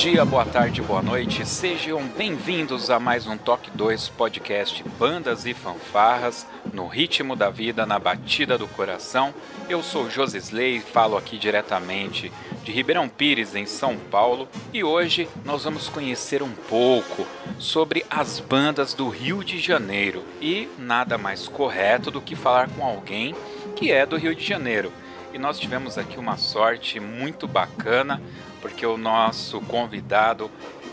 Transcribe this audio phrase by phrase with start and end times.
[0.00, 1.44] dia, boa tarde, boa noite.
[1.44, 7.84] Sejam bem-vindos a mais um Toque 2 podcast Bandas e Fanfarras, no ritmo da vida,
[7.84, 9.34] na batida do coração.
[9.68, 12.32] Eu sou Josisley e falo aqui diretamente
[12.64, 17.26] de Ribeirão Pires, em São Paulo, e hoje nós vamos conhecer um pouco
[17.58, 20.24] sobre as bandas do Rio de Janeiro.
[20.40, 23.34] E nada mais correto do que falar com alguém
[23.76, 24.90] que é do Rio de Janeiro.
[25.32, 28.20] E nós tivemos aqui uma sorte muito bacana,
[28.60, 30.50] porque o nosso convidado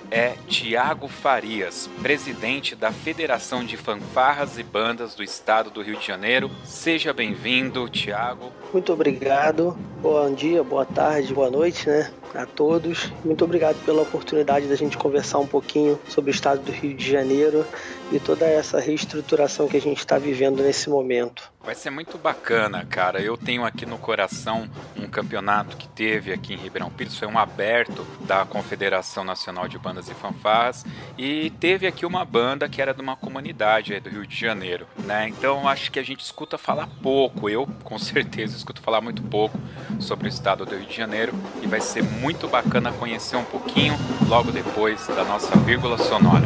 [0.09, 6.05] é Tiago Farias, presidente da Federação de Fanfarras e Bandas do Estado do Rio de
[6.05, 6.49] Janeiro.
[6.63, 8.51] Seja bem-vindo, Tiago.
[8.71, 9.77] Muito obrigado.
[10.01, 12.11] Bom dia, boa tarde, boa noite, né?
[12.33, 13.11] A todos.
[13.25, 17.09] Muito obrigado pela oportunidade da gente conversar um pouquinho sobre o estado do Rio de
[17.09, 17.65] Janeiro
[18.11, 21.51] e toda essa reestruturação que a gente está vivendo nesse momento.
[21.67, 23.21] Vai ser muito bacana, cara.
[23.21, 27.37] Eu tenho aqui no coração um campeonato que teve aqui em Ribeirão Pires, foi um
[27.37, 30.85] aberto da Confederação Nacional de Bandas e Fanfarras
[31.17, 35.27] e teve aqui uma banda que era de uma comunidade do Rio de Janeiro, né?
[35.27, 39.59] Então acho que a gente escuta falar pouco, eu com certeza escuto falar muito pouco
[39.99, 43.95] sobre o estado do Rio de Janeiro e vai ser muito bacana conhecer um pouquinho
[44.29, 46.45] logo depois da nossa vírgula sonora.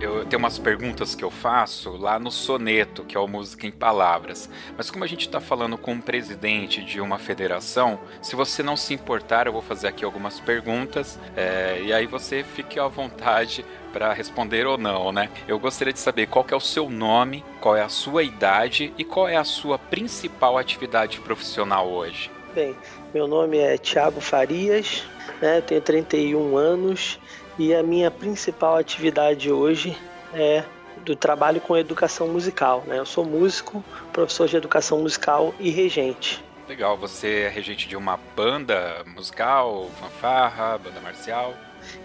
[0.00, 3.70] eu tenho umas perguntas que eu faço lá no Soneto, que é o Música em
[3.70, 4.48] Palavras.
[4.76, 8.76] Mas como a gente está falando com um presidente de uma federação, se você não
[8.76, 13.64] se importar, eu vou fazer aqui algumas perguntas é, e aí você fique à vontade
[13.92, 15.30] para responder ou não, né?
[15.48, 19.04] Eu gostaria de saber qual é o seu nome, qual é a sua idade e
[19.04, 22.30] qual é a sua principal atividade profissional hoje.
[22.54, 22.76] Bem,
[23.12, 25.04] meu nome é Tiago Farias,
[25.40, 27.18] né, tenho 31 anos
[27.58, 29.96] e a minha principal atividade hoje
[30.32, 30.64] é
[31.04, 32.84] do trabalho com educação musical.
[32.86, 32.98] Né?
[32.98, 36.44] Eu sou músico, professor de educação musical e regente.
[36.68, 41.54] Legal, você é regente de uma banda musical, fanfarra, banda marcial?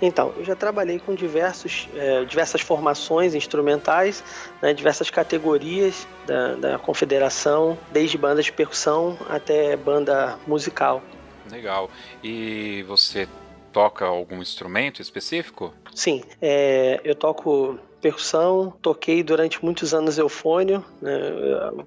[0.02, 4.24] Então, eu já trabalhei com diversos, é, diversas formações instrumentais,
[4.62, 11.04] né, diversas categorias da, da confederação, desde banda de percussão até banda musical.
[11.52, 11.90] Legal.
[12.24, 13.28] E você
[13.74, 15.74] toca algum instrumento específico?
[15.94, 21.12] Sim, é, eu toco percussão, toquei durante muitos anos eufônio, né?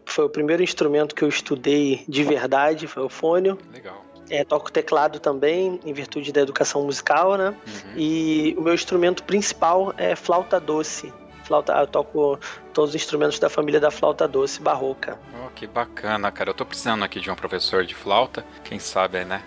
[0.06, 3.58] foi o primeiro instrumento que eu estudei de verdade, foi o eufônio.
[3.72, 4.04] Legal.
[4.28, 7.50] É, toco teclado também, em virtude da educação musical, né?
[7.50, 7.92] Uhum.
[7.96, 11.12] E o meu instrumento principal é flauta doce.
[11.44, 12.40] Flauta, eu toco
[12.76, 15.18] todos os instrumentos da família da flauta doce barroca.
[15.42, 16.50] Oh, que bacana, cara.
[16.50, 18.44] Eu tô precisando aqui de um professor de flauta.
[18.62, 19.42] Quem sabe, né?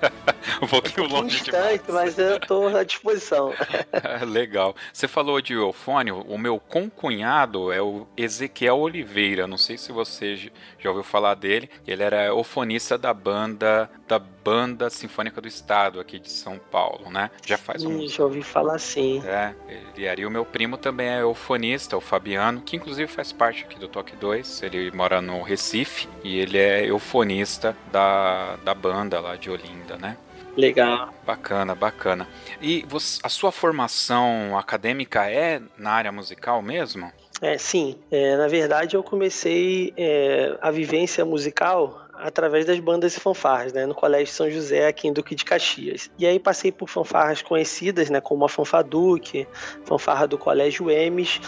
[0.62, 3.52] um pouquinho um longe distante, mas eu tô à disposição.
[4.26, 4.74] Legal.
[4.90, 6.24] Você falou de eufônio.
[6.26, 9.46] O meu concunhado é o Ezequiel Oliveira.
[9.46, 11.68] Não sei se você já ouviu falar dele.
[11.86, 17.30] Ele era eufonista da banda da Banda Sinfônica do Estado aqui de São Paulo, né?
[17.46, 18.06] Já faz um.
[18.06, 19.22] Já ouvi falar sim.
[19.24, 19.54] É,
[19.94, 20.20] ele era.
[20.20, 23.88] E o meu primo também é eufonista, o Fabiano que inclusive faz parte aqui do
[23.88, 24.62] Toque 2.
[24.62, 30.16] Ele mora no Recife e ele é eufonista da, da banda lá de Olinda, né?
[30.56, 31.12] Legal.
[31.24, 32.28] Bacana, bacana.
[32.60, 37.10] E você, a sua formação acadêmica é na área musical mesmo?
[37.40, 37.98] É, sim.
[38.10, 43.84] É, na verdade, eu comecei é, a vivência musical através das bandas e fanfarras, né,
[43.84, 46.08] no Colégio São José, aqui em Duque de Caxias.
[46.16, 49.46] E aí passei por fanfarras conhecidas, né, como a Fanfaduque,
[49.84, 51.40] fanfarra do Colégio Emes,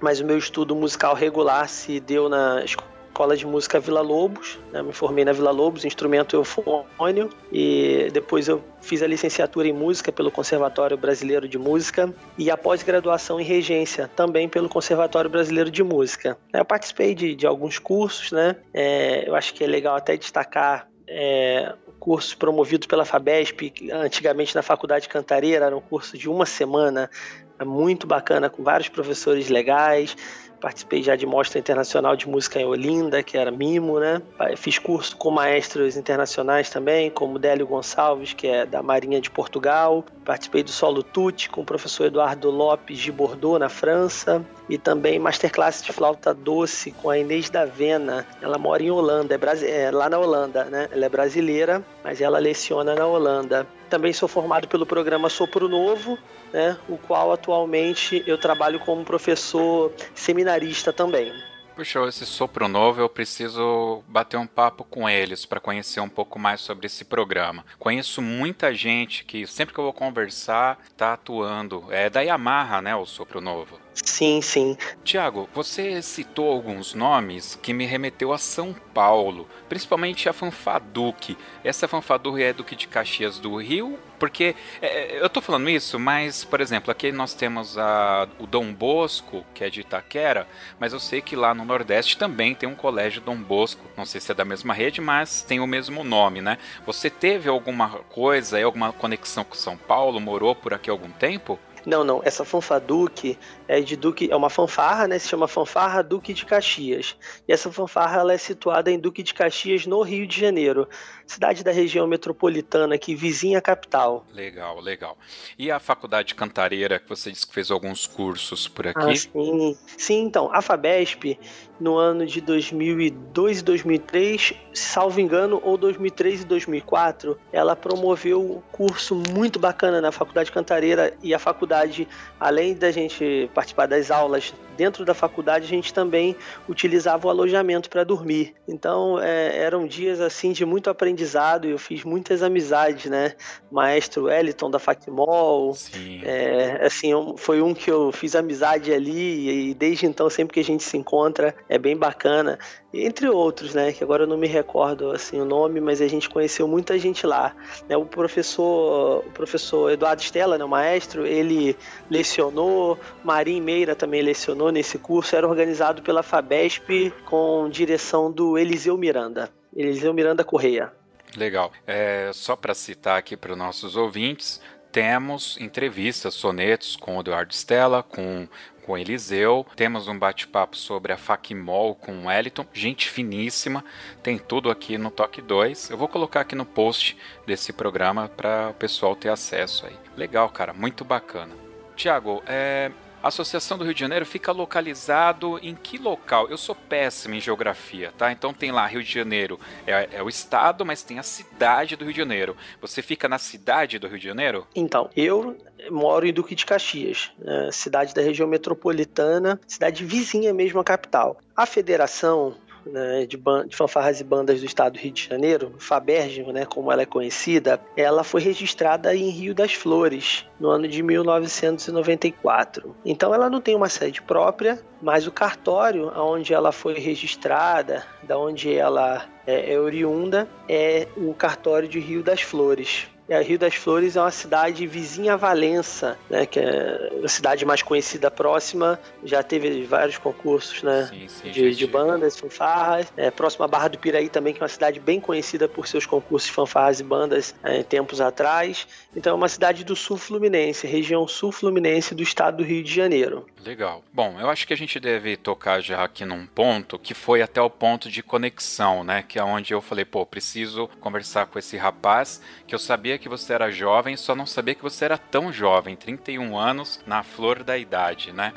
[0.00, 4.82] mas o meu estudo musical regular se deu na Escola de Música Vila Lobos, né?
[4.82, 10.12] me formei na Vila Lobos, instrumento eufônio, e depois eu fiz a licenciatura em música
[10.12, 15.82] pelo Conservatório Brasileiro de Música e a pós-graduação em regência também pelo Conservatório Brasileiro de
[15.82, 16.36] Música.
[16.52, 18.56] Eu participei de, de alguns cursos, né?
[18.74, 24.62] É, eu acho que é legal até destacar é, curso promovido pela FABESP, antigamente na
[24.62, 27.10] Faculdade Cantareira, era um curso de uma semana
[27.58, 30.16] é muito bacana, com vários professores legais.
[30.60, 34.22] Participei já de Mostra Internacional de Música em Olinda, que era Mimo, né?
[34.56, 40.04] Fiz curso com maestros internacionais também, como Délio Gonçalves, que é da Marinha de Portugal.
[40.24, 44.44] Participei do Solo Tutti com o professor Eduardo Lopes de Bordeaux, na França.
[44.68, 48.26] E também Masterclass de Flauta Doce com a Inês da Vena.
[48.40, 50.88] Ela mora em Holanda, é, é lá na Holanda, né?
[50.90, 53.66] Ela é brasileira, mas ela leciona na Holanda.
[53.88, 56.18] Também sou formado pelo programa Sopro Novo,
[56.52, 61.32] né, o qual atualmente eu trabalho como professor seminarista também.
[61.76, 66.38] Puxa, esse sopro novo eu preciso bater um papo com eles para conhecer um pouco
[66.38, 67.66] mais sobre esse programa.
[67.78, 71.84] Conheço muita gente que sempre que eu vou conversar tá atuando.
[71.90, 73.85] É da Yamaha, né, o sopro novo.
[74.04, 74.76] Sim, sim.
[75.02, 81.36] Tiago, você citou alguns nomes que me remeteu a São Paulo, principalmente a Fanfaduque.
[81.64, 85.98] Essa Fanfaduque é Duque de Caxias do Rio, porque é, é, eu tô falando isso,
[85.98, 90.46] mas, por exemplo, aqui nós temos a, o Dom Bosco, que é de Itaquera,
[90.78, 93.82] mas eu sei que lá no Nordeste também tem um colégio Dom Bosco.
[93.96, 96.58] Não sei se é da mesma rede, mas tem o mesmo nome, né?
[96.84, 100.20] Você teve alguma coisa, alguma conexão com São Paulo?
[100.20, 101.58] Morou por aqui algum tempo?
[101.86, 102.20] Não, não.
[102.24, 103.38] Essa fanfaduque
[103.68, 105.20] é de Duque, é uma fanfarra, né?
[105.20, 107.16] Se chama Fanfarra Duque de Caxias.
[107.46, 110.88] E essa fanfarra ela é situada em Duque de Caxias, no Rio de Janeiro,
[111.26, 114.24] cidade da região metropolitana aqui, vizinha à capital.
[114.32, 115.18] Legal, legal.
[115.58, 118.98] E a faculdade Cantareira, que você disse que fez alguns cursos por aqui?
[118.98, 119.76] Ah, sim.
[119.98, 121.38] sim, então, a Fabesp,
[121.78, 128.60] no ano de 2002 e 2003, salvo engano, ou 2003 e 2004, ela promoveu um
[128.72, 134.10] curso muito bacana na faculdade Cantareira e a faculdade faculdade, além da gente participar das
[134.10, 136.36] aulas dentro da faculdade, a gente também
[136.68, 138.54] utilizava o alojamento para dormir.
[138.68, 141.66] Então, é, eram dias assim de muito aprendizado.
[141.66, 143.34] Eu fiz muitas amizades, né?
[143.70, 145.76] Maestro Wellington da Facmol,
[146.22, 150.64] é, assim, foi um que eu fiz amizade ali e desde então sempre que a
[150.64, 152.58] gente se encontra é bem bacana
[152.92, 153.92] entre outros, né?
[153.92, 157.26] Que agora eu não me recordo assim o nome, mas a gente conheceu muita gente
[157.26, 157.54] lá.
[157.88, 157.96] Né?
[157.96, 161.76] O professor, o professor Eduardo Stella, né, o maestro, ele
[162.10, 165.36] lecionou, Marim Meira também lecionou nesse curso.
[165.36, 170.92] Era organizado pela Fabesp com direção do Eliseu Miranda, Eliseu Miranda Correia.
[171.36, 171.72] Legal.
[171.86, 177.52] É, só para citar aqui para os nossos ouvintes, temos entrevistas, sonetos com o Eduardo
[177.52, 178.48] Stella, com
[178.86, 183.84] com Eliseu, temos um bate-papo sobre a Facmol com o Wellington, gente finíssima,
[184.22, 185.90] tem tudo aqui no Toque 2.
[185.90, 189.96] Eu vou colocar aqui no post desse programa para o pessoal ter acesso aí.
[190.16, 191.52] Legal, cara, muito bacana.
[191.96, 192.92] Tiago, é,
[193.26, 196.48] A Associação do Rio de Janeiro fica localizado em que local?
[196.48, 198.30] Eu sou péssimo em geografia, tá?
[198.30, 202.04] Então tem lá Rio de Janeiro, é, é o estado, mas tem a cidade do
[202.04, 202.56] Rio de Janeiro.
[202.80, 204.64] Você fica na cidade do Rio de Janeiro?
[204.76, 205.56] Então, eu
[205.90, 211.36] moro em Duque de Caxias, né, cidade da região metropolitana, cidade vizinha mesmo à capital.
[211.56, 212.54] A federação
[212.90, 216.90] né, de, de, fanfarras e bandas do estado do Rio de Janeiro, Faberge, né, como
[216.92, 222.94] ela é conhecida, ela foi registrada em Rio das Flores, no ano de 1994.
[223.04, 228.38] Então ela não tem uma sede própria, mas o cartório onde ela foi registrada, da
[228.38, 233.08] onde ela é, é oriunda, é o cartório de Rio das Flores.
[233.28, 237.28] E a Rio das Flores é uma cidade vizinha a Valença, né, que é a
[237.28, 239.00] cidade mais conhecida próxima.
[239.24, 243.12] Já teve vários concursos né, sim, sim, de, de, bandas, fanfarras.
[243.16, 246.06] É, próxima a Barra do Piraí também, que é uma cidade bem conhecida por seus
[246.06, 248.86] concursos de fanfarras e bandas é, tempos atrás.
[249.14, 252.94] Então é uma cidade do sul fluminense, região sul fluminense do estado do Rio de
[252.94, 253.44] Janeiro.
[253.64, 254.04] Legal.
[254.12, 257.60] Bom, eu acho que a gente deve tocar já aqui num ponto que foi até
[257.60, 259.24] o ponto de conexão, né?
[259.26, 263.18] Que é onde eu falei, pô, preciso conversar com esse rapaz que eu sabia sabia
[263.18, 267.22] que você era jovem, só não sabia que você era tão jovem, 31 anos, na
[267.22, 268.52] flor da idade, né?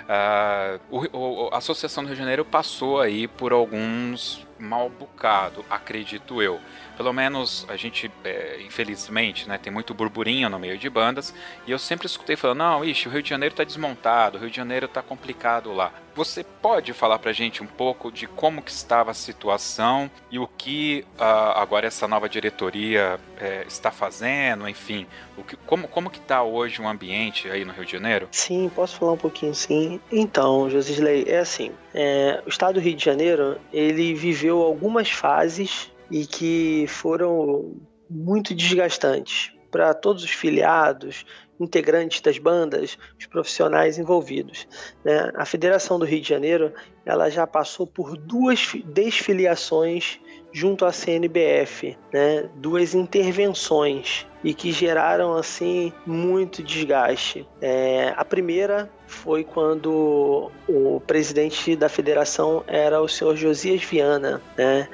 [0.91, 6.59] Uh, a Associação do Rio de Janeiro passou aí por alguns mal bocado, acredito eu.
[6.99, 11.33] Pelo menos a gente, é, infelizmente, né, tem muito burburinho no meio de bandas,
[11.65, 14.49] e eu sempre escutei falando, não, ixi, o Rio de Janeiro tá desmontado, o Rio
[14.49, 15.93] de Janeiro tá complicado lá.
[16.13, 20.45] Você pode falar pra gente um pouco de como que estava a situação e o
[20.45, 26.19] que uh, agora essa nova diretoria é, está fazendo, enfim, o que, como, como que
[26.19, 28.27] tá hoje o ambiente aí no Rio de Janeiro?
[28.31, 30.01] Sim, posso falar um pouquinho sim.
[30.11, 35.89] Então, Josisley, é assim, é, o estado do Rio de Janeiro, ele viveu algumas fases
[36.09, 37.75] e que foram
[38.09, 41.25] muito desgastantes para todos os filiados,
[41.59, 44.67] integrantes das bandas, os profissionais envolvidos.
[45.03, 45.31] Né?
[45.35, 46.73] A Federação do Rio de Janeiro
[47.05, 50.19] ela já passou por duas desfiliações
[50.51, 52.49] junto à CNBF, né?
[52.55, 57.47] duas intervenções e que geraram assim muito desgaste.
[57.61, 64.87] É, a primeira foi quando o presidente da federação era o senhor Josias Viana, né?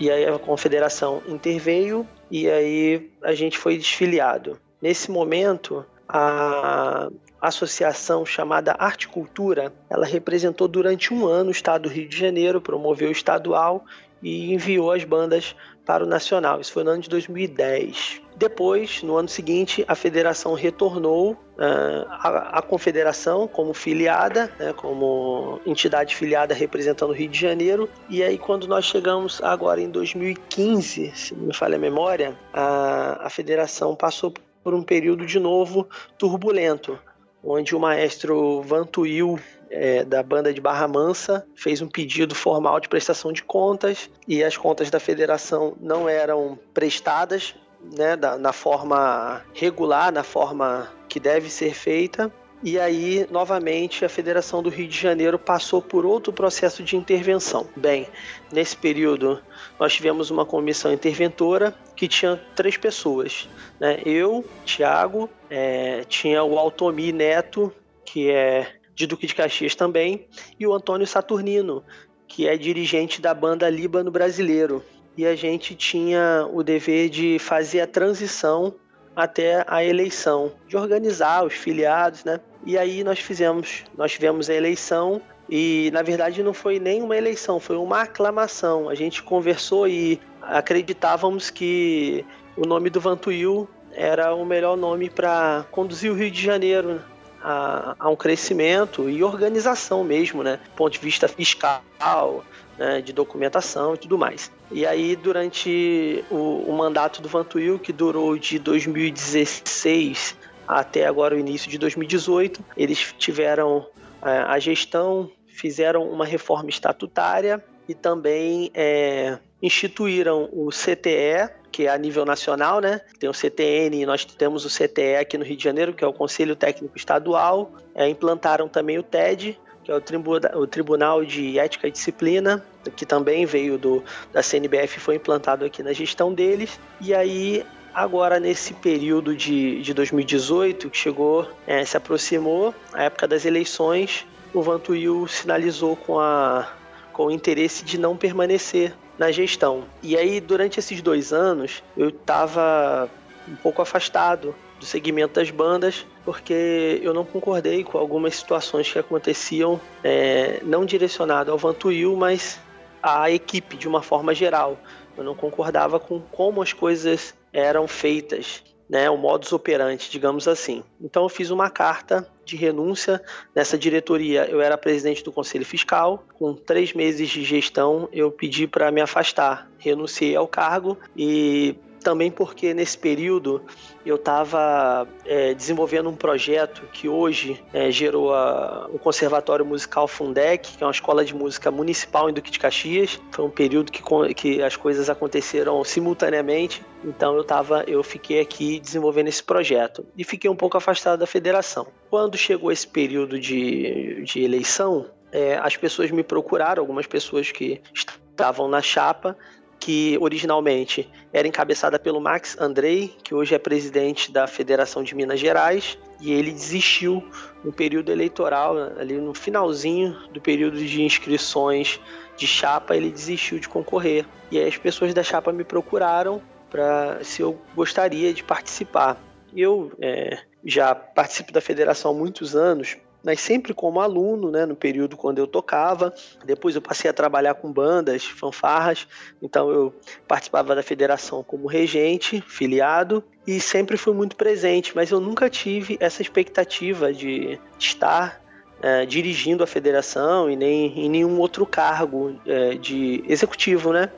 [0.00, 4.58] E aí a confederação interveio e aí a gente foi desfiliado.
[4.82, 7.08] Nesse momento, a
[7.40, 12.60] associação chamada Arte Cultura, ela representou durante um ano o estado do Rio de Janeiro,
[12.60, 13.84] promoveu o estadual
[14.22, 16.60] e enviou as bandas para o nacional.
[16.60, 18.22] Isso foi no ano de 2010.
[18.36, 25.60] Depois, no ano seguinte, a federação retornou uh, à, à, confederação como filiada, né, como
[25.66, 27.88] entidade filiada representando o Rio de Janeiro.
[28.08, 33.26] E aí, quando nós chegamos agora em 2015, se não me falha a memória, a,
[33.26, 34.32] a federação passou
[34.62, 35.86] por um período de novo
[36.18, 36.98] turbulento,
[37.42, 39.38] onde o maestro Vantuil
[39.70, 44.42] é, da banda de Barra Mansa fez um pedido formal de prestação de contas e
[44.42, 47.54] as contas da federação não eram prestadas
[47.92, 52.32] né, da, na forma regular, na forma que deve ser feita.
[52.62, 57.68] E aí, novamente, a Federação do Rio de Janeiro passou por outro processo de intervenção.
[57.76, 58.08] Bem,
[58.50, 59.38] nesse período,
[59.78, 63.48] nós tivemos uma comissão interventora que tinha três pessoas.
[63.78, 64.00] Né?
[64.06, 67.70] Eu, Tiago, é, tinha o Altomi Neto,
[68.02, 70.26] que é de Duque de Caxias também,
[70.58, 71.84] e o Antônio Saturnino,
[72.26, 74.82] que é dirigente da banda Líbano Brasileiro
[75.16, 78.74] e a gente tinha o dever de fazer a transição
[79.14, 82.40] até a eleição, de organizar os filiados, né?
[82.66, 87.16] E aí nós fizemos, nós tivemos a eleição e na verdade não foi nem uma
[87.16, 88.88] eleição, foi uma aclamação.
[88.88, 92.24] A gente conversou e acreditávamos que
[92.56, 97.00] o nome do Vantuil era o melhor nome para conduzir o Rio de Janeiro
[97.42, 100.58] a, a, um crescimento e organização mesmo, né?
[100.64, 102.44] Do ponto de vista fiscal,
[102.78, 104.50] né, de documentação e tudo mais.
[104.70, 111.38] E aí, durante o, o mandato do Vantuil, que durou de 2016 até agora o
[111.38, 113.86] início de 2018, eles tiveram
[114.22, 121.90] é, a gestão, fizeram uma reforma estatutária e também é, instituíram o CTE, que é
[121.90, 123.00] a nível nacional, né?
[123.18, 126.06] Tem o CTN e nós temos o CTE aqui no Rio de Janeiro, que é
[126.06, 127.72] o Conselho Técnico Estadual.
[127.94, 132.64] É, implantaram também o TED, que é o, o Tribunal de Ética e Disciplina,
[132.96, 136.80] que também veio do, da CNBF e foi implantado aqui na gestão deles.
[137.00, 143.28] E aí, agora nesse período de, de 2018, que chegou, é, se aproximou, a época
[143.28, 146.72] das eleições, o Vantuil sinalizou com, a,
[147.12, 149.84] com o interesse de não permanecer na gestão.
[150.02, 153.08] E aí, durante esses dois anos, eu estava
[153.46, 158.98] um pouco afastado do segmento das bandas, porque eu não concordei com algumas situações que
[158.98, 162.60] aconteciam, é, não direcionado ao Vantuil, mas
[163.02, 164.78] à equipe de uma forma geral.
[165.16, 170.84] Eu não concordava com como as coisas eram feitas né, o modus operandi, digamos assim.
[171.00, 173.22] Então eu fiz uma carta de renúncia
[173.54, 174.44] nessa diretoria.
[174.44, 179.00] Eu era presidente do conselho fiscal, com três meses de gestão eu pedi para me
[179.00, 181.74] afastar, renunciei ao cargo e
[182.04, 183.62] também porque nesse período
[184.04, 190.76] eu estava é, desenvolvendo um projeto que hoje é, gerou a, o Conservatório Musical Fundec,
[190.76, 193.18] que é uma escola de música municipal em Duque de Caxias.
[193.32, 194.02] Foi um período que,
[194.34, 200.22] que as coisas aconteceram simultaneamente, então eu tava, eu fiquei aqui desenvolvendo esse projeto e
[200.22, 201.86] fiquei um pouco afastado da federação.
[202.10, 207.80] Quando chegou esse período de, de eleição, é, as pessoas me procuraram, algumas pessoas que
[207.92, 209.36] estavam na chapa,
[209.84, 215.38] que originalmente era encabeçada pelo Max Andrei, que hoje é presidente da Federação de Minas
[215.38, 217.22] Gerais, e ele desistiu
[217.62, 222.00] no período eleitoral, ali no finalzinho do período de inscrições
[222.34, 224.24] de chapa, ele desistiu de concorrer.
[224.50, 229.22] E aí as pessoas da chapa me procuraram para se eu gostaria de participar.
[229.54, 234.76] Eu é, já participo da federação há muitos anos mas sempre como aluno, né, no
[234.76, 236.12] período quando eu tocava.
[236.44, 239.08] Depois eu passei a trabalhar com bandas, fanfarras,
[239.42, 239.94] então eu
[240.28, 245.96] participava da federação como regente, filiado, e sempre fui muito presente, mas eu nunca tive
[246.00, 248.42] essa expectativa de estar
[248.82, 254.10] é, dirigindo a federação e nem em nenhum outro cargo é, de executivo, né?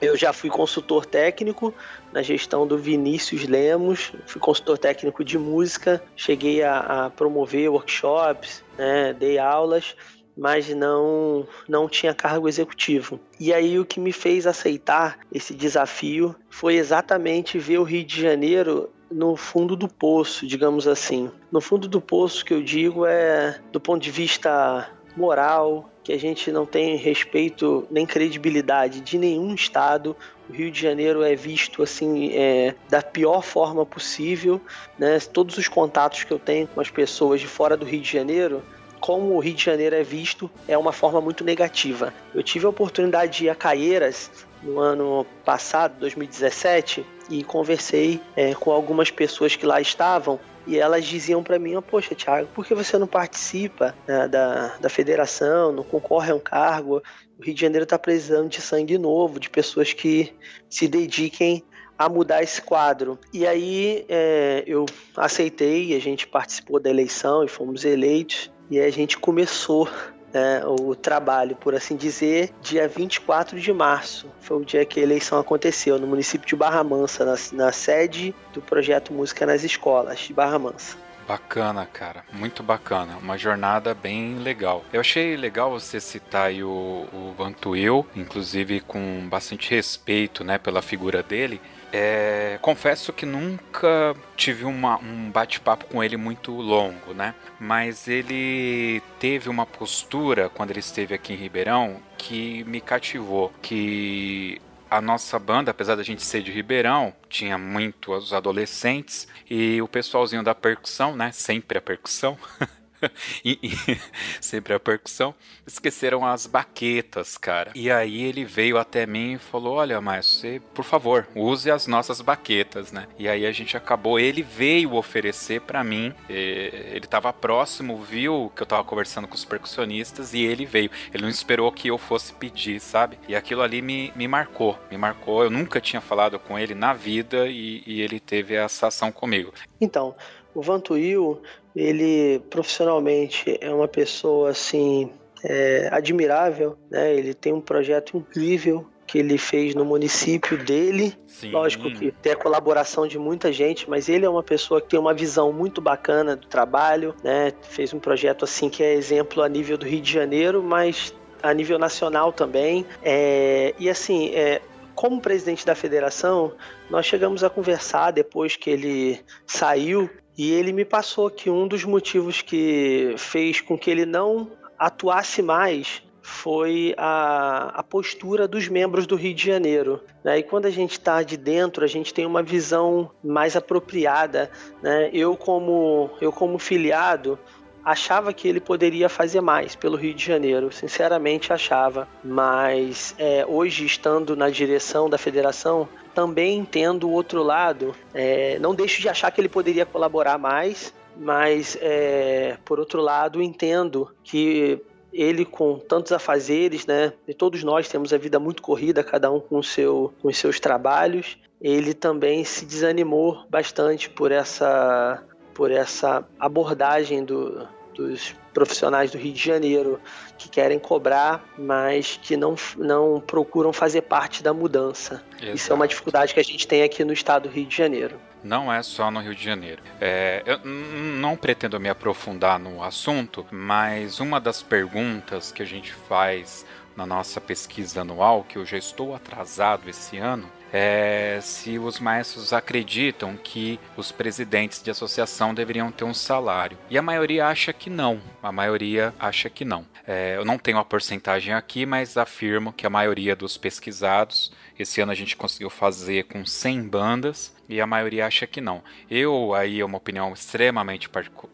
[0.00, 1.74] Eu já fui consultor técnico
[2.12, 8.64] na gestão do Vinícius Lemos, fui consultor técnico de música, cheguei a, a promover workshops,
[8.76, 9.94] né, dei aulas,
[10.36, 13.20] mas não, não tinha cargo executivo.
[13.38, 18.20] E aí o que me fez aceitar esse desafio foi exatamente ver o Rio de
[18.20, 21.30] Janeiro no fundo do poço, digamos assim.
[21.50, 26.18] No fundo do poço que eu digo é do ponto de vista moral, que a
[26.18, 30.16] gente não tem respeito nem credibilidade de nenhum estado.
[30.48, 34.60] O Rio de Janeiro é visto assim é, da pior forma possível,
[34.98, 35.18] né?
[35.20, 38.62] Todos os contatos que eu tenho com as pessoas de fora do Rio de Janeiro
[39.00, 42.12] como o Rio de Janeiro é visto é uma forma muito negativa.
[42.34, 44.30] Eu tive a oportunidade de ir a Caieiras
[44.62, 51.04] no ano passado, 2017, e conversei é, com algumas pessoas que lá estavam e elas
[51.04, 55.82] diziam para mim: Poxa, Thiago, por que você não participa né, da, da federação, não
[55.82, 57.02] concorre a um cargo?
[57.38, 60.32] O Rio de Janeiro está precisando de sangue novo, de pessoas que
[60.68, 61.64] se dediquem
[61.98, 63.18] a mudar esse quadro.
[63.32, 68.90] E aí é, eu aceitei, a gente participou da eleição e fomos eleitos, e a
[68.90, 69.88] gente começou
[70.32, 74.28] né, o trabalho, por assim dizer, dia 24 de março.
[74.40, 78.34] Foi o dia que a eleição aconteceu, no município de Barra Mansa, na, na sede
[78.52, 80.96] do projeto Música nas Escolas de Barra Mansa.
[81.30, 82.24] Bacana, cara.
[82.32, 83.16] Muito bacana.
[83.16, 84.84] Uma jornada bem legal.
[84.92, 90.82] Eu achei legal você citar aí o, o Vantuil, inclusive com bastante respeito né, pela
[90.82, 91.60] figura dele.
[91.92, 97.34] É, confesso que nunca tive uma, um bate-papo com ele muito longo, né?
[97.58, 104.60] Mas ele teve uma postura quando ele esteve aqui em Ribeirão que me cativou, que
[104.90, 110.42] a nossa banda, apesar da gente ser de Ribeirão, tinha muitos adolescentes e o pessoalzinho
[110.42, 111.30] da percussão, né?
[111.32, 112.36] Sempre a percussão.
[114.40, 115.34] sempre a percussão,
[115.66, 117.72] esqueceram as baquetas, cara.
[117.74, 121.86] E aí ele veio até mim e falou: Olha, mas você, por favor, use as
[121.86, 123.06] nossas baquetas, né?
[123.18, 128.62] E aí a gente acabou, ele veio oferecer para mim, ele tava próximo, viu que
[128.62, 130.90] eu tava conversando com os percussionistas e ele veio.
[131.12, 133.18] Ele não esperou que eu fosse pedir, sabe?
[133.28, 135.44] E aquilo ali me, me marcou, me marcou.
[135.44, 139.52] Eu nunca tinha falado com ele na vida e, e ele teve essa ação comigo.
[139.80, 140.14] Então,
[140.54, 141.40] o Vantuil,
[141.74, 145.10] ele profissionalmente é uma pessoa assim
[145.42, 147.14] é, admirável, né?
[147.14, 151.16] Ele tem um projeto incrível que ele fez no município dele.
[151.26, 151.50] Sim.
[151.50, 155.00] Lógico que tem a colaboração de muita gente, mas ele é uma pessoa que tem
[155.00, 157.52] uma visão muito bacana do trabalho, né?
[157.62, 161.52] Fez um projeto assim que é exemplo a nível do Rio de Janeiro, mas a
[161.52, 162.86] nível nacional também.
[163.02, 164.60] É, e assim, é,
[164.94, 166.52] como presidente da federação,
[166.88, 170.08] nós chegamos a conversar depois que ele saiu
[170.40, 175.42] e ele me passou que um dos motivos que fez com que ele não atuasse
[175.42, 180.00] mais foi a, a postura dos membros do Rio de Janeiro.
[180.24, 180.38] Né?
[180.38, 184.50] E quando a gente está de dentro, a gente tem uma visão mais apropriada.
[184.82, 185.10] Né?
[185.12, 187.38] Eu, como, eu, como filiado,
[187.84, 192.08] achava que ele poderia fazer mais pelo Rio de Janeiro, sinceramente achava.
[192.22, 197.94] Mas é, hoje, estando na direção da federação, também entendo o outro lado.
[198.12, 203.42] É, não deixo de achar que ele poderia colaborar mais, mas é, por outro lado,
[203.42, 204.80] entendo que
[205.12, 207.12] ele com tantos afazeres, né?
[207.26, 210.60] E todos nós temos a vida muito corrida, cada um com, seu, com os seus
[210.60, 211.36] trabalhos.
[211.60, 215.22] Ele também se desanimou bastante por essa,
[215.54, 220.00] por essa abordagem do, dos profissionais do Rio de Janeiro
[220.38, 225.22] que querem cobrar, mas que não, não procuram fazer parte da mudança.
[225.38, 225.56] Exato.
[225.56, 228.18] Isso é uma dificuldade que a gente tem aqui no estado do Rio de Janeiro.
[228.42, 229.82] Não é só no Rio de Janeiro.
[230.00, 235.92] É, eu não pretendo me aprofundar no assunto, mas uma das perguntas que a gente
[235.92, 236.64] faz
[236.96, 242.52] na nossa pesquisa anual, que eu já estou atrasado esse ano, é se os maestros
[242.52, 246.78] acreditam que os presidentes de associação deveriam ter um salário.
[246.88, 248.20] E a maioria acha que não.
[248.42, 249.84] A maioria acha que não.
[250.06, 255.00] É, eu não tenho a porcentagem aqui, mas afirmo que a maioria dos pesquisados, esse
[255.00, 258.82] ano a gente conseguiu fazer com 100 bandas, e a maioria acha que não.
[259.08, 261.08] Eu, aí é uma opinião extremamente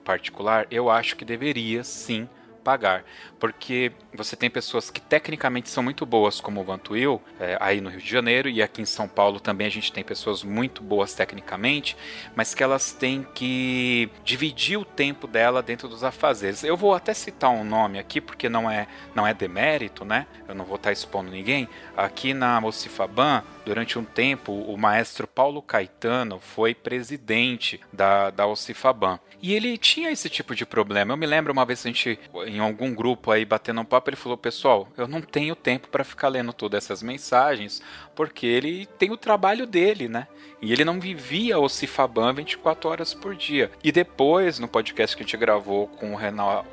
[0.04, 2.26] particular, eu acho que deveria sim
[2.66, 3.04] pagar.
[3.38, 7.88] Porque você tem pessoas que tecnicamente são muito boas, como o Vantuil, é, aí no
[7.88, 11.14] Rio de Janeiro, e aqui em São Paulo também a gente tem pessoas muito boas
[11.14, 11.96] tecnicamente,
[12.34, 16.64] mas que elas têm que dividir o tempo dela dentro dos afazeres.
[16.64, 20.26] Eu vou até citar um nome aqui, porque não é, não é demérito, né?
[20.48, 21.68] Eu não vou estar expondo ninguém.
[21.96, 29.20] Aqui na Mocifaban, durante um tempo, o maestro Paulo Caetano foi presidente da, da Ocifaban.
[29.42, 31.12] E ele tinha esse tipo de problema.
[31.12, 32.18] Eu me lembro uma vez a gente,
[32.56, 36.04] em algum grupo aí, batendo um papo, ele falou: Pessoal, eu não tenho tempo para
[36.04, 37.82] ficar lendo todas essas mensagens,
[38.16, 40.26] porque ele tem o trabalho dele, né?
[40.60, 43.70] E ele não vivia o Cifaban 24 horas por dia.
[43.84, 46.18] E depois, no podcast que a gente gravou com o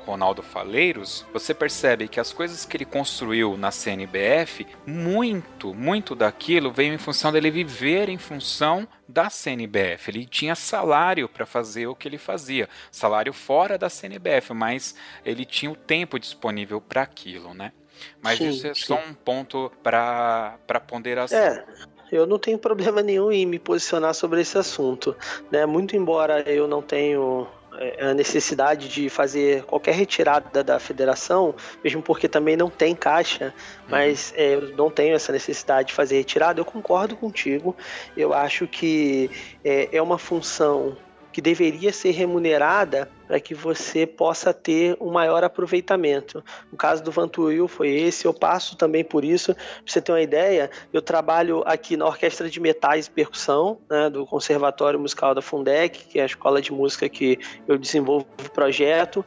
[0.06, 6.72] Ronaldo Faleiros, você percebe que as coisas que ele construiu na CNBF, muito, muito daquilo
[6.72, 10.10] veio em função dele viver em função da CNBF.
[10.10, 15.44] Ele tinha salário para fazer o que ele fazia, salário fora da CNBF, mas ele
[15.44, 17.70] tinha o tempo disponível para aquilo, né?
[18.22, 18.82] Mas sim, isso é sim.
[18.82, 21.38] só um ponto para ponderação.
[21.38, 21.64] É,
[22.10, 25.16] eu não tenho problema nenhum em me posicionar sobre esse assunto.
[25.50, 25.66] Né?
[25.66, 27.46] Muito embora eu não tenho
[27.78, 33.46] é, a necessidade de fazer qualquer retirada da federação, mesmo porque também não tem caixa,
[33.46, 33.52] uhum.
[33.88, 37.76] mas é, eu não tenho essa necessidade de fazer retirada, eu concordo contigo.
[38.16, 39.30] Eu acho que
[39.64, 40.96] é, é uma função
[41.34, 46.44] que deveria ser remunerada para que você possa ter um maior aproveitamento.
[46.70, 49.52] No caso do Vantuil foi esse, eu passo também por isso.
[49.52, 54.08] Para você ter uma ideia, eu trabalho aqui na Orquestra de Metais e Percussão, né,
[54.08, 58.50] do Conservatório Musical da Fundec, que é a escola de música que eu desenvolvo o
[58.50, 59.26] projeto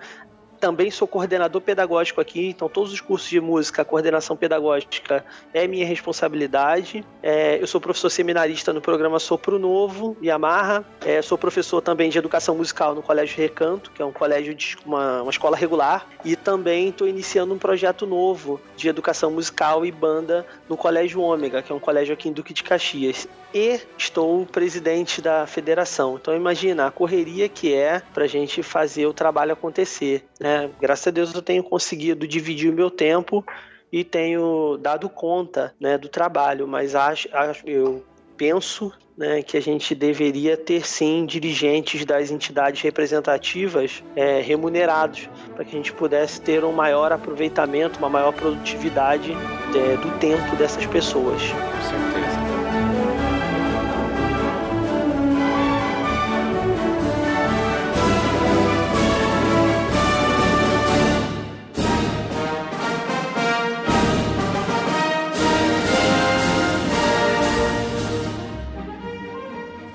[0.60, 5.86] também sou coordenador pedagógico aqui, então todos os cursos de música, coordenação pedagógica é minha
[5.86, 7.04] responsabilidade.
[7.22, 10.86] É, eu sou professor seminarista no programa Sopro Novo Amarra.
[11.06, 14.78] É, sou professor também de educação musical no Colégio Recanto, que é um colégio de
[14.86, 16.08] uma, uma escola regular.
[16.24, 21.62] E também estou iniciando um projeto novo de educação musical e banda no Colégio Ômega,
[21.62, 23.28] que é um colégio aqui em Duque de Caxias.
[23.54, 26.18] E estou presidente da federação.
[26.22, 30.26] Então imagina a correria que é para a gente fazer o trabalho acontecer.
[30.40, 30.47] Né?
[30.80, 33.46] Graças a Deus eu tenho conseguido dividir o meu tempo
[33.92, 38.04] e tenho dado conta né, do trabalho, mas acho, acho eu
[38.36, 45.66] penso né, que a gente deveria ter sim dirigentes das entidades representativas é, remunerados para
[45.66, 50.86] que a gente pudesse ter um maior aproveitamento, uma maior produtividade é, do tempo dessas
[50.86, 51.42] pessoas.
[51.42, 52.37] Com certeza.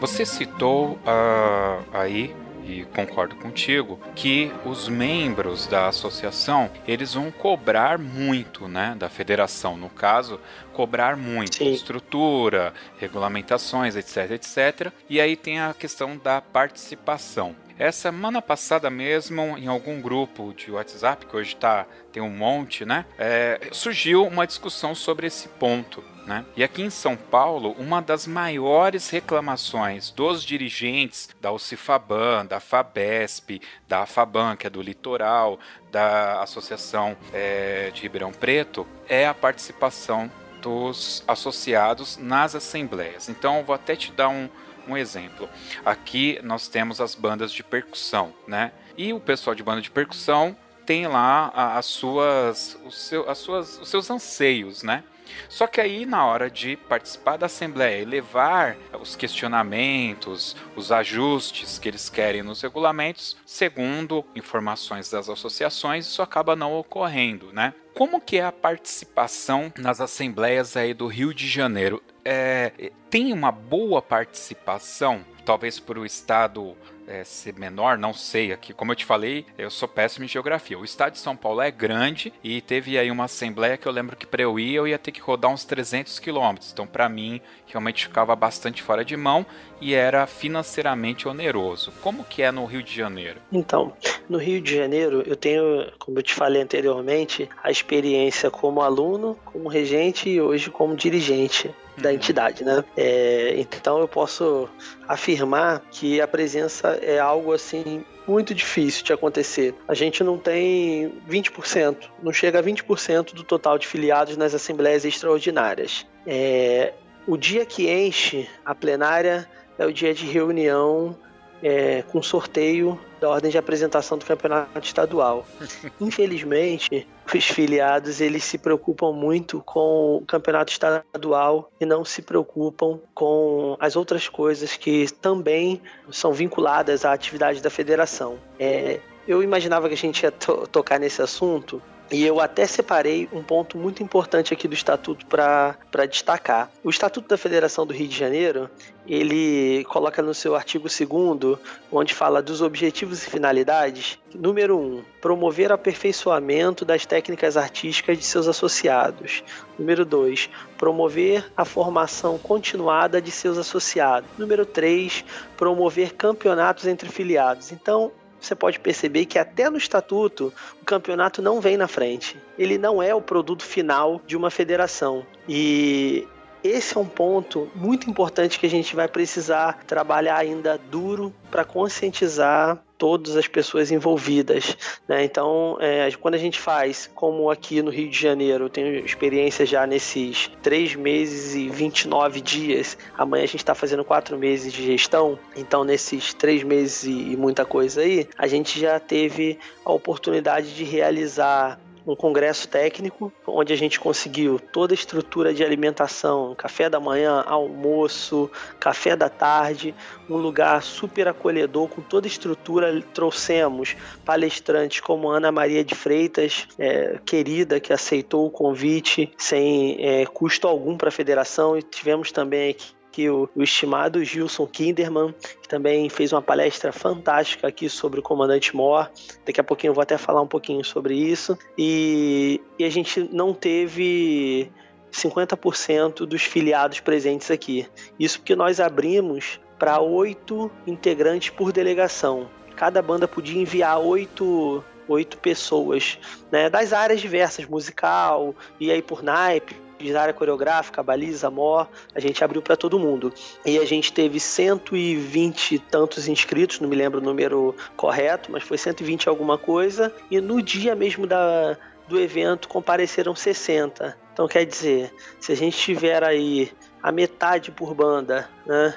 [0.03, 2.35] Você citou uh, aí
[2.67, 9.77] e concordo contigo que os membros da associação eles vão cobrar muito, né, da federação,
[9.77, 10.41] no caso,
[10.73, 11.73] cobrar muito Sim.
[11.73, 14.93] estrutura, regulamentações, etc, etc.
[15.09, 17.55] E aí tem a questão da participação.
[17.79, 22.85] Essa semana passada mesmo, em algum grupo de WhatsApp, que hoje tá, tem um monte,
[22.85, 23.05] né?
[23.17, 26.03] É, surgiu uma discussão sobre esse ponto.
[26.27, 26.45] Né?
[26.57, 33.61] E aqui em São Paulo, uma das maiores reclamações dos dirigentes da Ucifaban, da Fabesp,
[33.89, 35.59] da Afaban, que é do litoral,
[35.91, 40.31] da Associação é, de Ribeirão Preto, é a participação
[40.61, 43.29] dos associados nas assembleias.
[43.29, 44.49] Então, vou até te dar um,
[44.87, 45.49] um exemplo.
[45.85, 48.73] Aqui nós temos as bandas de percussão, né?
[48.97, 50.57] E o pessoal de banda de percussão
[50.87, 55.03] tem lá as suas, os, seu, as suas, os seus anseios, né?
[55.49, 61.79] Só que aí, na hora de participar da Assembleia e levar os questionamentos, os ajustes
[61.79, 67.75] que eles querem nos regulamentos, segundo informações das associações, isso acaba não ocorrendo, né?
[67.95, 72.03] Como que é a participação nas assembleias aí do Rio de Janeiro?
[72.25, 76.75] É, tem uma boa participação, talvez por o estado
[77.07, 78.73] é, ser menor, não sei aqui.
[78.73, 80.79] Como eu te falei, eu sou péssimo em geografia.
[80.79, 84.17] O estado de São Paulo é grande e teve aí uma assembleia que eu lembro
[84.17, 86.73] que para eu ir eu ia ter que rodar uns 300 quilômetros.
[86.73, 89.45] Então, para mim, realmente ficava bastante fora de mão
[89.81, 91.93] e era financeiramente oneroso.
[92.01, 93.41] Como que é no Rio de Janeiro?
[93.53, 93.93] Então,
[94.29, 99.37] no Rio de Janeiro, eu tenho, como eu te falei anteriormente, a experiência como aluno,
[99.45, 102.15] como regente e hoje como dirigente da uhum.
[102.15, 102.85] entidade, né?
[102.97, 104.69] É, então eu posso
[105.07, 109.75] afirmar que a presença é algo assim muito difícil de acontecer.
[109.87, 115.05] A gente não tem 20%, não chega a 20% do total de filiados nas assembleias
[115.05, 116.07] extraordinárias.
[116.27, 116.93] É,
[117.27, 121.17] o dia que enche a plenária é o dia de reunião
[121.63, 125.47] é, com sorteio da ordem de apresentação do campeonato estadual.
[126.01, 132.99] Infelizmente, os filiados eles se preocupam muito com o campeonato estadual e não se preocupam
[133.15, 135.81] com as outras coisas que também
[136.11, 138.39] são vinculadas à atividade da federação.
[138.59, 141.81] É, eu imaginava que a gente ia to tocar nesse assunto
[142.13, 146.71] e eu até separei um ponto muito importante aqui do estatuto para destacar.
[146.85, 148.69] O Estatuto da Federação do Rio de Janeiro,
[149.07, 151.59] ele coloca no seu artigo 2
[151.91, 158.19] onde fala dos objetivos e finalidades, número 1, um, promover o aperfeiçoamento das técnicas artísticas
[158.19, 159.43] de seus associados.
[159.79, 164.29] Número 2, promover a formação continuada de seus associados.
[164.37, 165.25] Número 3,
[165.57, 167.73] promover campeonatos entre filiados.
[167.73, 172.37] Então, você pode perceber que até no estatuto o campeonato não vem na frente.
[172.59, 175.25] Ele não é o produto final de uma federação.
[175.49, 176.27] E
[176.65, 181.65] esse é um ponto muito importante que a gente vai precisar trabalhar ainda duro para
[181.65, 184.77] conscientizar todas as pessoas envolvidas.
[185.09, 185.25] Né?
[185.25, 189.67] Então, é, quando a gente faz, como aqui no Rio de Janeiro, eu tenho experiência
[189.67, 194.87] já nesses 3 meses e 29 dias, amanhã a gente está fazendo 4 meses de
[194.87, 200.73] gestão, então nesses 3 meses e muita coisa aí, a gente já teve a oportunidade
[200.73, 206.89] de realizar um congresso técnico, onde a gente conseguiu toda a estrutura de alimentação, café
[206.89, 209.95] da manhã, almoço, café da tarde,
[210.29, 213.03] um lugar super acolhedor, com toda a estrutura.
[213.15, 220.27] Trouxemos palestrantes como Ana Maria de Freitas, é, querida, que aceitou o convite sem é,
[220.27, 225.35] custo algum para a federação, e tivemos também aqui que o, o, estimado Gilson Kinderman,
[225.61, 229.11] que também fez uma palestra fantástica aqui sobre o comandante Mor.
[229.45, 231.57] Daqui a pouquinho eu vou até falar um pouquinho sobre isso.
[231.77, 234.73] E, e a gente não teve
[235.13, 237.87] 50% dos filiados presentes aqui.
[238.19, 242.49] Isso porque nós abrimos para oito integrantes por delegação.
[242.75, 246.19] Cada banda podia enviar oito oito pessoas,
[246.51, 249.77] né, das áreas diversas, musical, e aí por naipe,
[250.17, 253.33] área coreográfica, baliza, mó, a gente abriu para todo mundo.
[253.65, 258.63] E a gente teve 120 e tantos inscritos, não me lembro o número correto, mas
[258.63, 260.13] foi 120 alguma coisa.
[260.31, 261.77] E no dia mesmo da,
[262.09, 264.17] do evento compareceram 60.
[264.33, 268.95] Então quer dizer, se a gente tiver aí a metade por banda, né?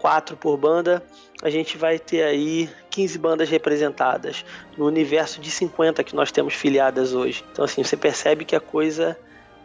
[0.00, 1.00] Quatro por banda,
[1.42, 4.44] a gente vai ter aí 15 bandas representadas
[4.76, 7.44] no universo de 50 que nós temos filiadas hoje.
[7.52, 9.16] Então, assim, você percebe que a coisa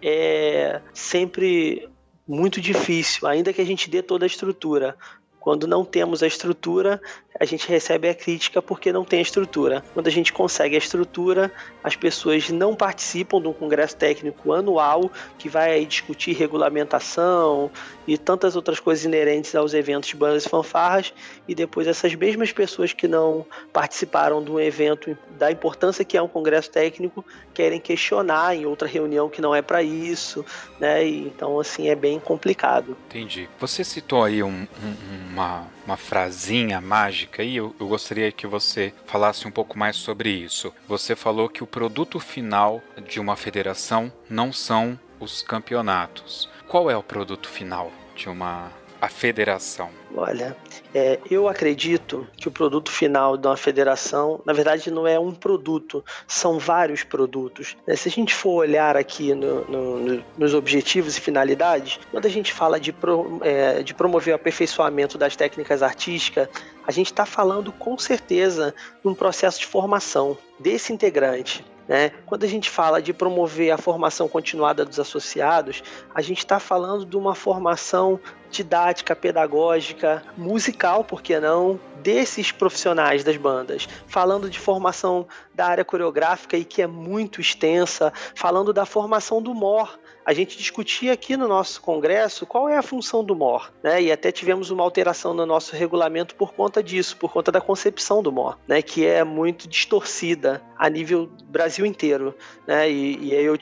[0.07, 1.89] é sempre
[2.27, 4.95] muito difícil, ainda que a gente dê toda a estrutura.
[5.39, 7.01] Quando não temos a estrutura,
[7.39, 9.83] a gente recebe a crítica porque não tem a estrutura.
[9.93, 11.51] Quando a gente consegue a estrutura,
[11.83, 17.71] as pessoas não participam de um congresso técnico anual que vai discutir regulamentação
[18.07, 21.13] e tantas outras coisas inerentes aos eventos de bandas e fanfarras,
[21.47, 26.21] e depois essas mesmas pessoas que não participaram de um evento da importância que é
[26.21, 30.45] um congresso técnico querem questionar em outra reunião que não é para isso,
[30.79, 31.05] né?
[31.05, 32.97] E, então assim é bem complicado.
[33.07, 33.49] Entendi.
[33.59, 38.91] Você citou aí um, um, uma uma frasinha mágica e eu, eu gostaria que você
[39.05, 40.73] falasse um pouco mais sobre isso.
[40.87, 46.49] Você falou que o produto final de uma federação não são os campeonatos.
[46.67, 49.89] Qual é o produto final de uma a federação?
[50.15, 50.55] Olha,
[50.93, 55.33] é, eu acredito que o produto final de uma federação, na verdade, não é um
[55.33, 57.75] produto, são vários produtos.
[57.85, 62.29] É, se a gente for olhar aqui no, no, nos objetivos e finalidades, quando a
[62.29, 66.47] gente fala de, pro, é, de promover o aperfeiçoamento das técnicas artísticas,
[66.87, 68.73] a gente está falando com certeza
[69.03, 71.63] de um processo de formação desse integrante.
[71.87, 72.11] Né?
[72.25, 77.05] Quando a gente fala de promover a formação continuada dos associados, a gente está falando
[77.05, 78.19] de uma formação
[78.49, 85.85] didática, pedagógica, musical, por que não, desses profissionais das bandas, falando de formação da área
[85.85, 91.37] coreográfica e que é muito extensa, falando da formação do MOR, a gente discutia aqui
[91.37, 94.01] no nosso congresso qual é a função do MOR, né?
[94.01, 98.23] E até tivemos uma alteração no nosso regulamento por conta disso, por conta da concepção
[98.23, 98.81] do MOR, né?
[98.81, 102.33] Que é muito distorcida a nível Brasil inteiro,
[102.65, 102.89] né?
[102.89, 103.55] E, e aí eu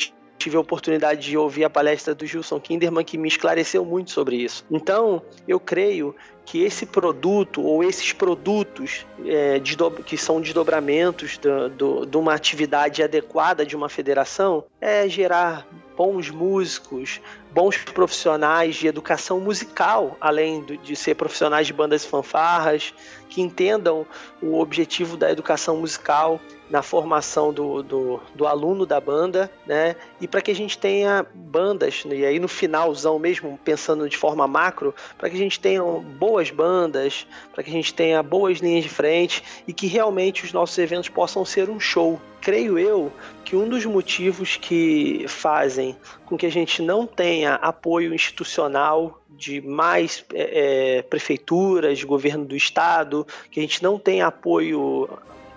[0.43, 4.35] tive a oportunidade de ouvir a palestra do Gilson Kinderman que me esclareceu muito sobre
[4.37, 4.65] isso.
[4.69, 9.61] Então, eu creio que esse produto ou esses produtos é,
[10.05, 16.29] que são desdobramentos do, do, de uma atividade adequada de uma federação é gerar bons
[16.29, 22.93] músicos, bons profissionais de educação musical, além de ser profissionais de bandas e fanfarras,
[23.29, 24.05] que entendam
[24.41, 26.39] o objetivo da educação musical
[26.73, 29.95] na formação do, do, do aluno da banda, né?
[30.19, 32.15] E para que a gente tenha bandas, né?
[32.15, 36.49] e aí no finalzão mesmo, pensando de forma macro, para que a gente tenha boas
[36.49, 40.75] bandas, para que a gente tenha boas linhas de frente e que realmente os nossos
[40.79, 42.19] eventos possam ser um show.
[42.41, 43.13] Creio eu
[43.45, 49.61] que um dos motivos que fazem com que a gente não tenha apoio institucional de
[49.61, 55.07] mais é, é prefeituras, governo do estado, que a gente não tenha apoio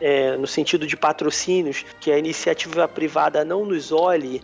[0.00, 4.42] é, no sentido de patrocínios, que a iniciativa privada não nos olhe,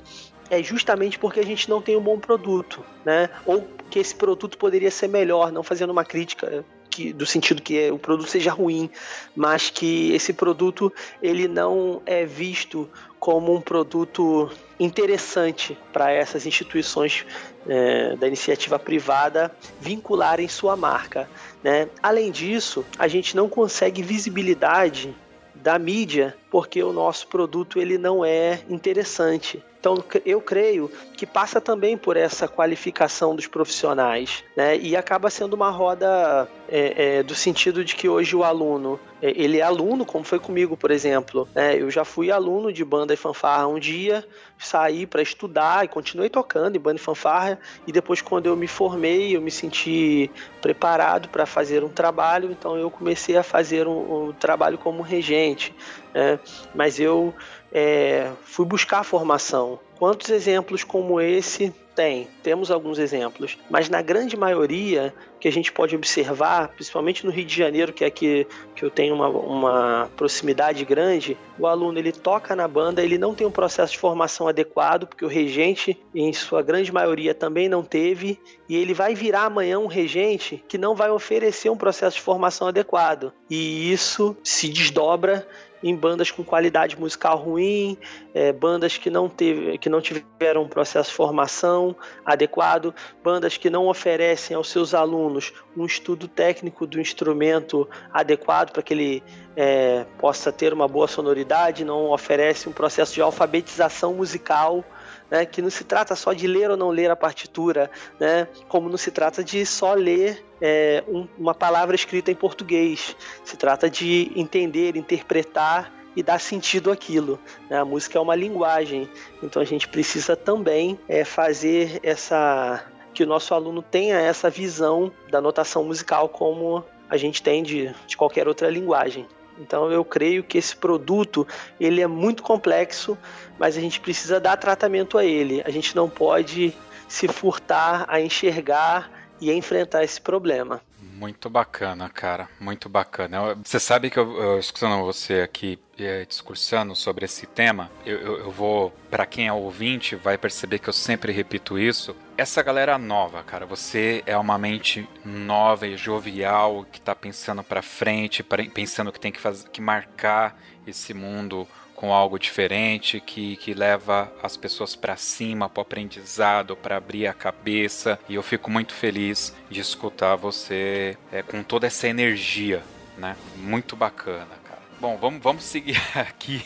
[0.50, 3.30] é justamente porque a gente não tem um bom produto, né?
[3.46, 7.90] Ou que esse produto poderia ser melhor, não fazendo uma crítica que, do sentido que
[7.90, 8.90] o produto seja ruim,
[9.34, 12.88] mas que esse produto ele não é visto
[13.18, 17.24] como um produto interessante para essas instituições
[17.66, 21.28] é, da iniciativa privada vincularem sua marca.
[21.62, 21.88] Né?
[22.02, 25.14] Além disso, a gente não consegue visibilidade
[25.62, 29.62] da mídia porque o nosso produto ele não é interessante.
[29.82, 34.78] Então, eu creio que passa também por essa qualificação dos profissionais, né?
[34.78, 39.30] E acaba sendo uma roda é, é, do sentido de que hoje o aluno, é,
[39.30, 41.48] ele é aluno, como foi comigo, por exemplo.
[41.52, 41.82] Né?
[41.82, 44.24] Eu já fui aluno de banda e fanfarra um dia,
[44.56, 47.58] saí para estudar e continuei tocando em banda e fanfarra.
[47.84, 52.76] E depois, quando eu me formei, eu me senti preparado para fazer um trabalho, então
[52.76, 55.74] eu comecei a fazer um, um trabalho como regente.
[56.14, 56.38] Né?
[56.72, 57.34] Mas eu
[57.72, 59.78] é, fui buscar formação.
[59.98, 62.26] Quantos exemplos como esse tem?
[62.42, 67.44] Temos alguns exemplos, mas na grande maioria que a gente pode observar, principalmente no Rio
[67.44, 72.12] de Janeiro, que é aqui que eu tenho uma, uma proximidade grande, o aluno ele
[72.12, 76.32] toca na banda, ele não tem um processo de formação adequado, porque o regente, em
[76.32, 80.94] sua grande maioria, também não teve, e ele vai virar amanhã um regente que não
[80.94, 83.32] vai oferecer um processo de formação adequado.
[83.50, 85.46] E isso se desdobra
[85.82, 87.98] em bandas com qualidade musical ruim,
[88.32, 93.68] é, bandas que não, teve, que não tiveram um processo de formação adequado, bandas que
[93.68, 99.22] não oferecem aos seus alunos um estudo técnico do instrumento adequado para que ele
[99.56, 104.84] é, possa ter uma boa sonoridade, não oferece um processo de alfabetização musical
[105.32, 107.90] né, que não se trata só de ler ou não ler a partitura,
[108.20, 113.16] né, como não se trata de só ler é, um, uma palavra escrita em português.
[113.42, 117.40] Se trata de entender, interpretar e dar sentido àquilo.
[117.70, 117.78] Né?
[117.78, 119.08] A música é uma linguagem,
[119.42, 125.10] então a gente precisa também é, fazer essa que o nosso aluno tenha essa visão
[125.30, 129.26] da notação musical como a gente tem de, de qualquer outra linguagem.
[129.58, 131.46] Então eu creio que esse produto
[131.78, 133.16] ele é muito complexo,
[133.58, 135.62] mas a gente precisa dar tratamento a ele.
[135.64, 136.74] A gente não pode
[137.08, 139.10] se furtar a enxergar
[139.40, 140.80] e a enfrentar esse problema.
[141.22, 142.48] Muito bacana, cara.
[142.58, 143.56] Muito bacana.
[143.64, 148.38] Você sabe que eu, eu escutando você aqui é, discursando sobre esse tema, eu, eu,
[148.38, 152.16] eu vou, para quem é ouvinte, vai perceber que eu sempre repito isso.
[152.36, 157.82] Essa galera nova, cara, você é uma mente nova e jovial que tá pensando para
[157.82, 161.68] frente, pensando que tem que, que marcar esse mundo
[162.02, 167.28] com algo diferente, que, que leva as pessoas para cima, para o aprendizado, para abrir
[167.28, 168.18] a cabeça.
[168.28, 172.82] E eu fico muito feliz de escutar você é, com toda essa energia,
[173.16, 173.36] né?
[173.54, 174.82] Muito bacana, cara.
[175.00, 176.64] Bom, vamos, vamos seguir aqui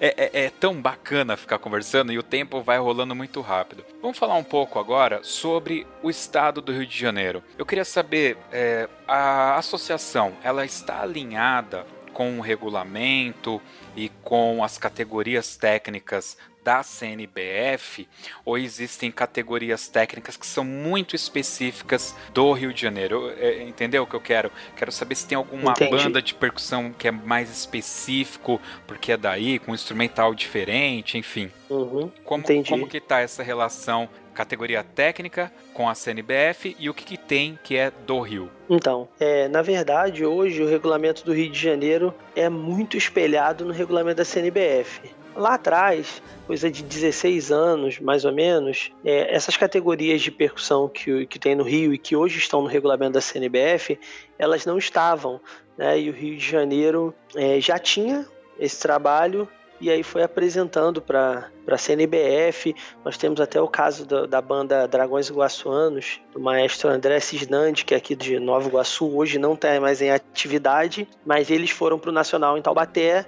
[0.00, 3.84] é, é, é, tão bacana ficar conversando e o tempo vai rolando muito rápido.
[4.00, 7.42] Vamos falar um pouco agora sobre o estado do Rio de Janeiro.
[7.56, 11.84] Eu queria saber, é, a associação, ela está alinhada
[12.18, 13.62] com o regulamento
[13.94, 16.36] e com as categorias técnicas
[16.68, 18.06] da CNBF
[18.44, 23.32] ou existem categorias técnicas que são muito específicas do Rio de Janeiro?
[23.38, 24.52] É, entendeu o que eu quero?
[24.76, 25.90] Quero saber se tem alguma Entendi.
[25.90, 31.50] banda de percussão que é mais específico, porque é daí, com um instrumental diferente, enfim.
[31.70, 37.02] Uhum, como, como que tá essa relação categoria técnica com a CNBF e o que,
[37.02, 38.50] que tem que é do Rio?
[38.68, 43.72] Então, é, na verdade, hoje o regulamento do Rio de Janeiro é muito espelhado no
[43.72, 45.16] regulamento da CNBF.
[45.38, 51.26] Lá atrás, coisa de 16 anos, mais ou menos, é, essas categorias de percussão que,
[51.26, 54.00] que tem no Rio e que hoje estão no regulamento da CNBF,
[54.36, 55.40] elas não estavam.
[55.76, 56.00] Né?
[56.00, 58.26] E o Rio de Janeiro é, já tinha
[58.58, 59.48] esse trabalho
[59.80, 62.74] e aí foi apresentando para a CNBF.
[63.04, 67.94] Nós temos até o caso da, da, banda Dragões Iguaçuanos, do maestro André Cisnandi, que
[67.94, 72.10] é aqui de Nova Iguaçu, hoje não está mais em atividade, mas eles foram para
[72.10, 73.24] o Nacional em Taubaté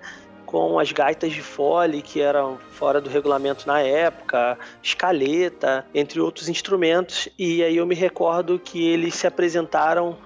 [0.51, 6.49] com as gaitas de fole, que eram fora do regulamento na época, escaleta, entre outros
[6.49, 7.29] instrumentos.
[7.39, 10.19] E aí eu me recordo que eles se apresentaram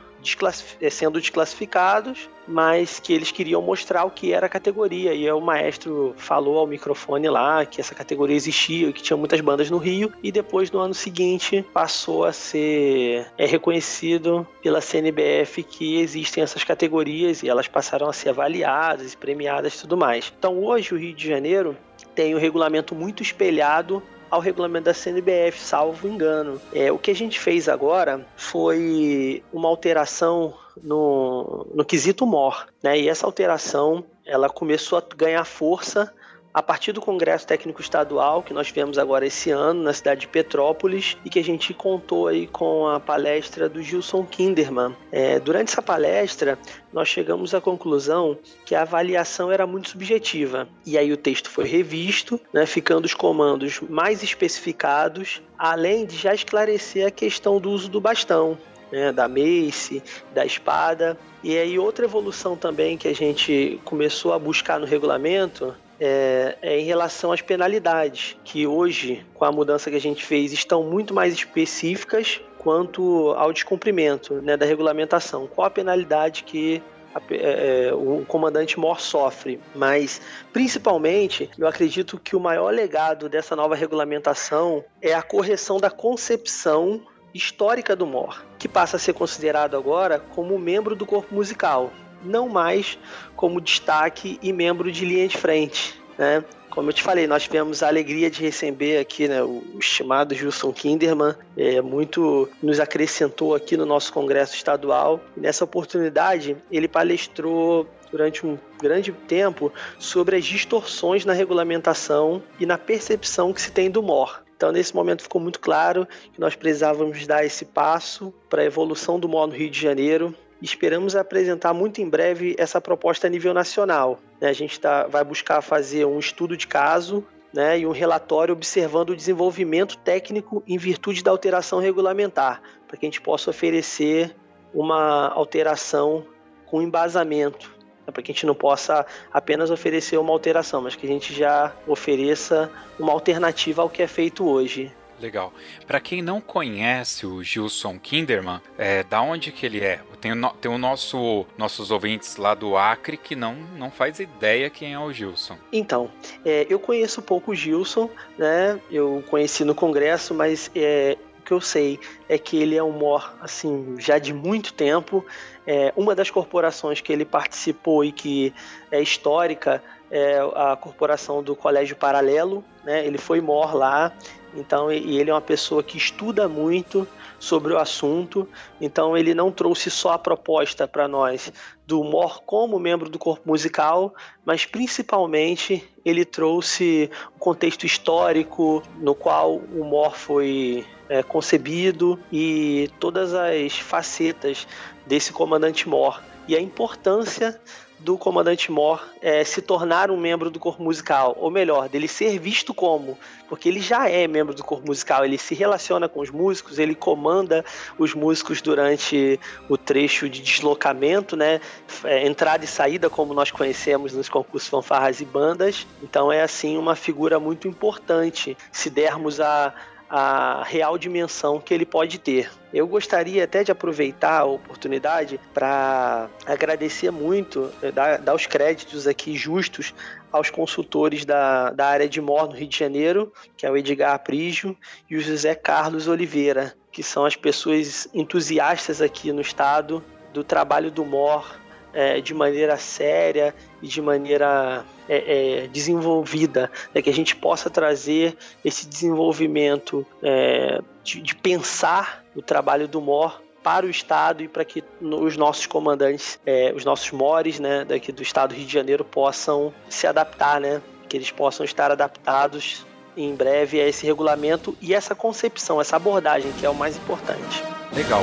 [0.80, 5.14] eh, sendo desclassificados, mas que eles queriam mostrar o que era a categoria.
[5.14, 9.70] E o maestro falou ao microfone lá que essa categoria existia, que tinha muitas bandas
[9.70, 16.00] no Rio, e depois no ano seguinte passou a ser é, reconhecido pela CNBF que
[16.00, 20.32] existem essas categorias e elas passaram a ser avaliadas e premiadas e tudo mais.
[20.38, 21.76] Então hoje o Rio de Janeiro
[22.14, 24.02] tem um regulamento muito espelhado
[24.34, 26.60] ao regulamento da CNBF, salvo engano.
[26.72, 32.98] É, o que a gente fez agora foi uma alteração no, no quesito MOR, né?
[32.98, 36.12] E essa alteração ela começou a ganhar força
[36.54, 40.28] a partir do Congresso Técnico Estadual que nós tivemos agora esse ano na cidade de
[40.28, 44.94] Petrópolis e que a gente contou aí com a palestra do Gilson Kinderman.
[45.10, 46.56] É, durante essa palestra,
[46.92, 51.66] nós chegamos à conclusão que a avaliação era muito subjetiva e aí o texto foi
[51.66, 57.88] revisto, né, ficando os comandos mais especificados, além de já esclarecer a questão do uso
[57.88, 58.56] do bastão.
[58.92, 60.00] Né, da mace,
[60.32, 61.18] da espada.
[61.42, 65.74] E aí outra evolução também que a gente começou a buscar no regulamento
[66.06, 70.52] é, é, em relação às penalidades, que hoje, com a mudança que a gente fez,
[70.52, 75.46] estão muito mais específicas quanto ao descumprimento né, da regulamentação.
[75.46, 76.82] Qual a penalidade que
[77.14, 80.20] a, é, é, o comandante mor sofre, mas
[80.52, 87.00] principalmente eu acredito que o maior legado dessa nova regulamentação é a correção da concepção
[87.32, 91.90] histórica do mor, que passa a ser considerado agora como membro do corpo musical
[92.24, 92.98] não mais
[93.36, 96.00] como destaque e membro de linha de frente.
[96.18, 96.44] Né?
[96.70, 100.72] Como eu te falei, nós tivemos a alegria de receber aqui né, o estimado Gilson
[100.72, 105.20] Kinderman, é, muito nos acrescentou aqui no nosso congresso estadual.
[105.36, 112.76] Nessa oportunidade, ele palestrou durante um grande tempo sobre as distorções na regulamentação e na
[112.76, 114.42] percepção que se tem do MOR.
[114.56, 119.18] Então, nesse momento, ficou muito claro que nós precisávamos dar esse passo para a evolução
[119.18, 120.34] do MOR no Rio de Janeiro,
[120.64, 124.18] Esperamos apresentar muito em breve essa proposta a nível nacional.
[124.40, 124.48] Né?
[124.48, 129.10] A gente tá, vai buscar fazer um estudo de caso né, e um relatório observando
[129.10, 134.34] o desenvolvimento técnico em virtude da alteração regulamentar, para que a gente possa oferecer
[134.72, 136.24] uma alteração
[136.64, 137.70] com embasamento,
[138.06, 141.34] né, para que a gente não possa apenas oferecer uma alteração, mas que a gente
[141.34, 144.90] já ofereça uma alternativa ao que é feito hoje.
[145.20, 145.52] Legal.
[145.86, 150.00] Para quem não conhece o Gilson Kinderman, é, da onde que ele é?
[150.24, 154.70] Tem o, tem o nosso nossos ouvintes lá do Acre que não, não faz ideia
[154.70, 155.58] quem é o Gilson.
[155.70, 156.10] Então,
[156.42, 158.08] é, eu conheço pouco o Gilson,
[158.38, 158.80] né?
[158.90, 162.92] Eu conheci no congresso, mas é, o que eu sei é que ele é um
[162.92, 165.22] mor, assim, já de muito tempo.
[165.66, 168.54] É, uma das corporações que ele participou e que
[168.90, 173.06] é histórica é a corporação do Colégio Paralelo, né?
[173.06, 174.12] Ele foi mor lá
[174.56, 177.06] então, e ele é uma pessoa que estuda muito
[177.38, 178.48] sobre o assunto.
[178.80, 181.52] Então, ele não trouxe só a proposta para nós
[181.86, 184.14] do Mor como membro do corpo musical,
[184.44, 192.88] mas principalmente ele trouxe o contexto histórico no qual o Mor foi é, concebido e
[193.00, 194.66] todas as facetas
[195.06, 197.60] desse comandante Mor e a importância
[198.04, 202.38] do comandante Mor é, se tornar um membro do corpo musical, ou melhor, dele ser
[202.38, 206.30] visto como, porque ele já é membro do corpo musical, ele se relaciona com os
[206.30, 207.64] músicos, ele comanda
[207.98, 209.40] os músicos durante
[209.70, 211.62] o trecho de deslocamento, né,
[212.04, 215.86] é, entrada e saída, como nós conhecemos nos concursos fanfarras e bandas.
[216.02, 218.54] Então é assim uma figura muito importante.
[218.70, 219.72] Se dermos a
[220.08, 222.50] a real dimensão que ele pode ter.
[222.72, 229.06] Eu gostaria até de aproveitar a oportunidade para agradecer muito, eh, dar, dar, os créditos
[229.06, 229.94] aqui justos
[230.30, 234.14] aos consultores da, da área de MOR no Rio de Janeiro, que é o Edgar
[234.14, 234.76] Aprígio
[235.08, 240.02] e o José Carlos Oliveira, que são as pessoas entusiastas aqui no estado
[240.32, 241.58] do trabalho do MOR
[241.92, 247.68] é, de maneira séria e de maneira é, é, desenvolvida, né, que a gente possa
[247.68, 254.48] trazer esse desenvolvimento é, de, de, pensar o trabalho do MOR para o Estado e
[254.48, 258.66] para que os nossos comandantes, é, os nossos MORs né, daqui do Estado do Rio
[258.66, 262.84] de Janeiro possam se adaptar, né, que eles possam estar adaptados
[263.16, 267.62] em breve a esse regulamento e essa concepção, essa abordagem que é o mais importante.
[267.92, 268.22] Legal.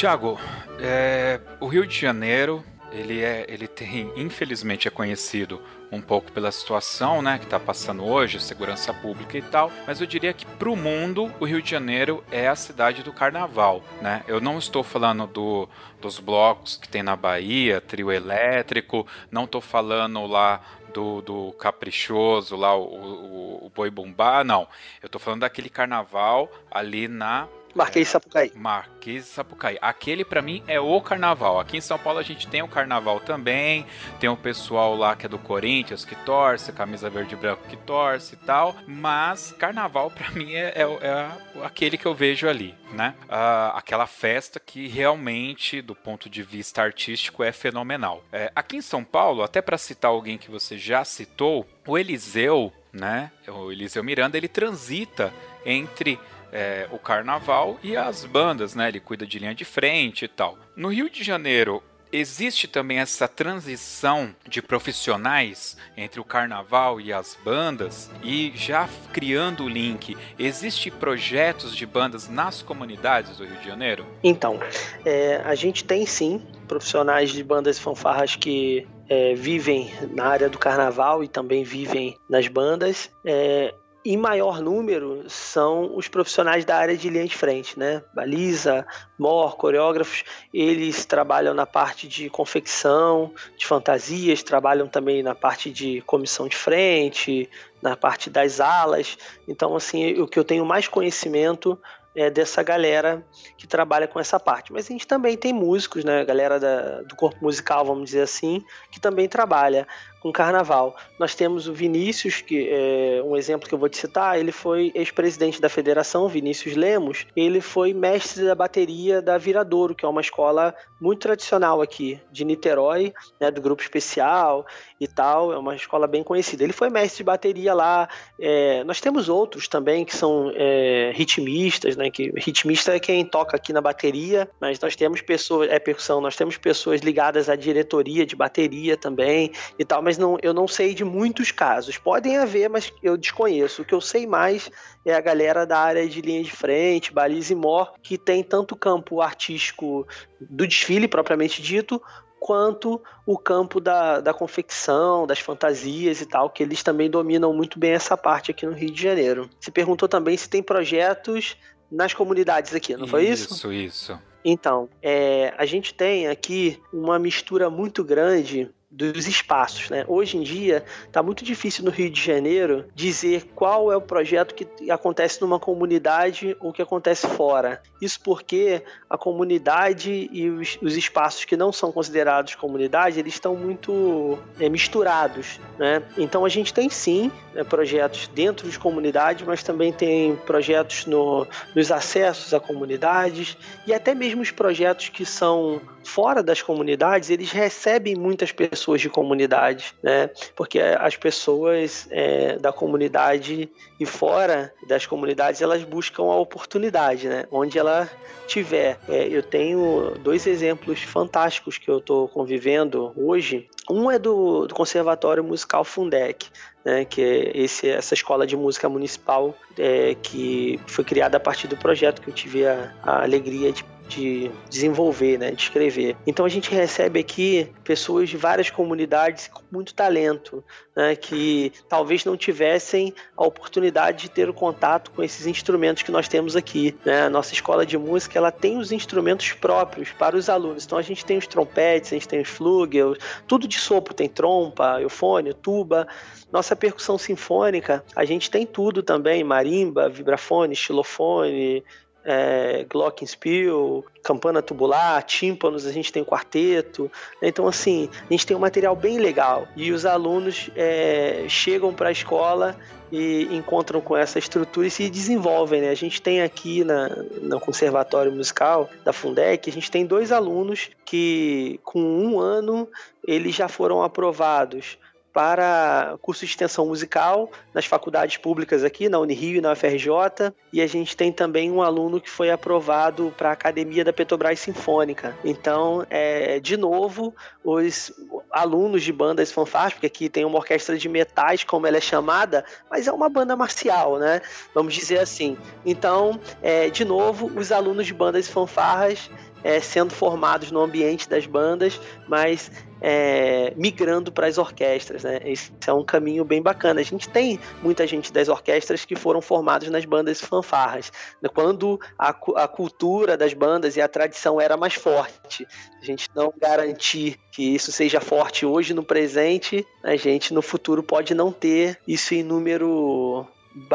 [0.00, 0.40] Tiago,
[0.78, 5.60] é, o Rio de Janeiro, ele é, ele tem, infelizmente, é conhecido
[5.92, 10.06] um pouco pela situação, né, que está passando hoje, segurança pública e tal, mas eu
[10.06, 14.24] diria que para o mundo o Rio de Janeiro é a cidade do Carnaval, né?
[14.26, 15.68] Eu não estou falando do,
[16.00, 20.62] dos blocos que tem na Bahia, trio elétrico, não estou falando lá
[20.94, 24.66] do, do caprichoso lá, o, o, o boi bumbá, não.
[25.02, 28.52] Eu estou falando daquele carnaval ali na Marquês de Sapucaí.
[28.54, 29.78] Marquês Sapucaí.
[29.80, 31.60] Aquele para mim é o carnaval.
[31.60, 33.86] Aqui em São Paulo a gente tem o carnaval também.
[34.18, 37.76] Tem o pessoal lá que é do Corinthians que torce, camisa verde e branco que
[37.76, 38.74] torce e tal.
[38.86, 43.14] Mas carnaval para mim é, é, é, aquele que eu vejo ali, né?
[43.24, 48.24] Uh, aquela festa que realmente, do ponto de vista artístico, é fenomenal.
[48.32, 52.72] É, aqui em São Paulo, até para citar alguém que você já citou, o Eliseu,
[52.92, 53.30] né?
[53.48, 55.32] O Eliseu Miranda, ele transita
[55.64, 56.18] entre
[56.52, 58.88] é, o carnaval e as bandas, né?
[58.88, 60.58] Ele cuida de linha de frente e tal.
[60.76, 61.82] No Rio de Janeiro,
[62.12, 69.64] existe também essa transição de profissionais entre o carnaval e as bandas e já criando
[69.64, 74.06] o link, existe projetos de bandas nas comunidades do Rio de Janeiro?
[74.22, 74.58] Então,
[75.04, 80.48] é, a gente tem sim profissionais de bandas e fanfarras que é, vivem na área
[80.48, 83.10] do carnaval e também vivem nas bandas.
[83.24, 83.74] É,
[84.04, 88.02] em maior número são os profissionais da área de linha de frente, né?
[88.14, 88.86] Baliza,
[89.18, 96.00] mor, coreógrafos, eles trabalham na parte de confecção, de fantasias, trabalham também na parte de
[96.02, 97.48] comissão de frente,
[97.82, 99.18] na parte das alas.
[99.46, 101.78] Então, assim, o que eu tenho mais conhecimento
[102.14, 103.24] é, dessa galera
[103.56, 104.72] que trabalha com essa parte.
[104.72, 106.24] Mas a gente também tem músicos, né?
[106.24, 109.86] Galera da, do corpo musical, vamos dizer assim, que também trabalha
[110.20, 110.96] com carnaval.
[111.18, 114.92] Nós temos o Vinícius, que é um exemplo que eu vou te citar, ele foi
[114.94, 120.20] ex-presidente da federação, Vinícius Lemos, ele foi mestre da bateria da Viradouro, que é uma
[120.20, 124.66] escola muito tradicional aqui de Niterói, né, do grupo especial
[125.00, 126.62] e tal, é uma escola bem conhecida.
[126.62, 128.08] Ele foi mestre de bateria lá.
[128.38, 133.56] É, nós temos outros também que são é, ritmistas, né, que ritmista é quem toca
[133.56, 138.26] aqui na bateria, mas nós temos pessoas, é percussão, nós temos pessoas ligadas à diretoria
[138.26, 141.96] de bateria também e tal, mas não, eu não sei de muitos casos.
[141.96, 143.82] Podem haver, mas eu desconheço.
[143.82, 144.68] O que eu sei mais
[145.06, 148.74] é a galera da área de linha de frente, baliza e mor, que tem tanto
[148.74, 150.04] campo artístico
[150.40, 152.02] do desfile propriamente dito,
[152.40, 157.78] quanto o campo da, da confecção, das fantasias e tal, que eles também dominam muito
[157.78, 159.48] bem essa parte aqui no Rio de Janeiro.
[159.60, 161.56] Se perguntou também se tem projetos
[161.88, 163.54] nas comunidades aqui, não foi isso?
[163.54, 164.18] Isso, isso.
[164.44, 169.88] Então, é, a gente tem aqui uma mistura muito grande dos espaços.
[169.88, 170.04] Né?
[170.08, 174.54] Hoje em dia está muito difícil no Rio de Janeiro dizer qual é o projeto
[174.54, 177.80] que acontece numa comunidade ou que acontece fora.
[178.02, 183.54] Isso porque a comunidade e os, os espaços que não são considerados comunidade eles estão
[183.54, 185.60] muito é, misturados.
[185.78, 186.02] Né?
[186.18, 191.46] Então a gente tem sim né, projetos dentro de comunidades, mas também tem projetos no,
[191.76, 197.50] nos acessos a comunidades e até mesmo os projetos que são fora das comunidades, eles
[197.50, 200.30] recebem muitas pessoas de comunidade, né?
[200.56, 207.44] Porque as pessoas é, da comunidade e fora das comunidades, elas buscam a oportunidade, né?
[207.50, 208.08] Onde ela
[208.46, 208.98] tiver.
[209.08, 213.68] É, eu tenho dois exemplos fantásticos que eu estou convivendo hoje.
[213.88, 216.46] Um é do, do Conservatório Musical Fundec,
[216.84, 221.68] né, que é esse, essa escola de música municipal é, que foi criada a partir
[221.68, 226.16] do projeto que eu tive a, a alegria de de desenvolver, né, de escrever.
[226.26, 230.64] Então a gente recebe aqui pessoas de várias comunidades com muito talento,
[231.00, 236.12] né, que talvez não tivessem a oportunidade de ter o contato com esses instrumentos que
[236.12, 236.94] nós temos aqui.
[237.06, 237.22] Né?
[237.22, 240.84] A nossa escola de música ela tem os instrumentos próprios para os alunos.
[240.84, 243.16] Então a gente tem os trompetes, a gente tem os flugels,
[243.48, 246.06] tudo de sopro, tem trompa, eufone, tuba.
[246.52, 251.82] Nossa percussão sinfônica, a gente tem tudo também, marimba, vibrafone, xilofone,
[252.24, 257.10] é, glockenspiel, campana tubular, tímpanos, a gente tem quarteto.
[257.42, 259.66] Então, assim, a gente tem um material bem legal.
[259.76, 262.76] E os alunos é, chegam para a escola
[263.12, 265.80] e encontram com essa estrutura e se desenvolvem.
[265.80, 265.90] Né?
[265.90, 267.08] A gente tem aqui na,
[267.42, 272.88] no Conservatório Musical da Fundec, a gente tem dois alunos que, com um ano,
[273.26, 274.98] eles já foram aprovados
[275.32, 280.80] para curso de extensão musical nas faculdades públicas aqui, na Unirio e na UFRJ, e
[280.80, 285.36] a gente tem também um aluno que foi aprovado para a Academia da Petrobras Sinfônica.
[285.44, 288.12] Então, é, de novo, os
[288.50, 292.64] alunos de bandas fanfarras, porque aqui tem uma orquestra de metais, como ela é chamada,
[292.90, 294.40] mas é uma banda marcial, né?
[294.74, 295.56] Vamos dizer assim.
[295.84, 299.30] Então, é, de novo, os alunos de bandas fanfarras
[299.62, 305.40] é, sendo formados no ambiente das bandas, mas é, migrando para as orquestras, né?
[305.44, 307.00] Esse é um caminho bem bacana.
[307.00, 311.10] A gente tem muita gente das orquestras que foram formados nas bandas fanfarras.
[311.54, 315.66] Quando a, a cultura das bandas e a tradição era mais forte,
[316.00, 321.02] a gente não garantir que isso seja forte hoje no presente, a gente no futuro
[321.02, 323.46] pode não ter isso em número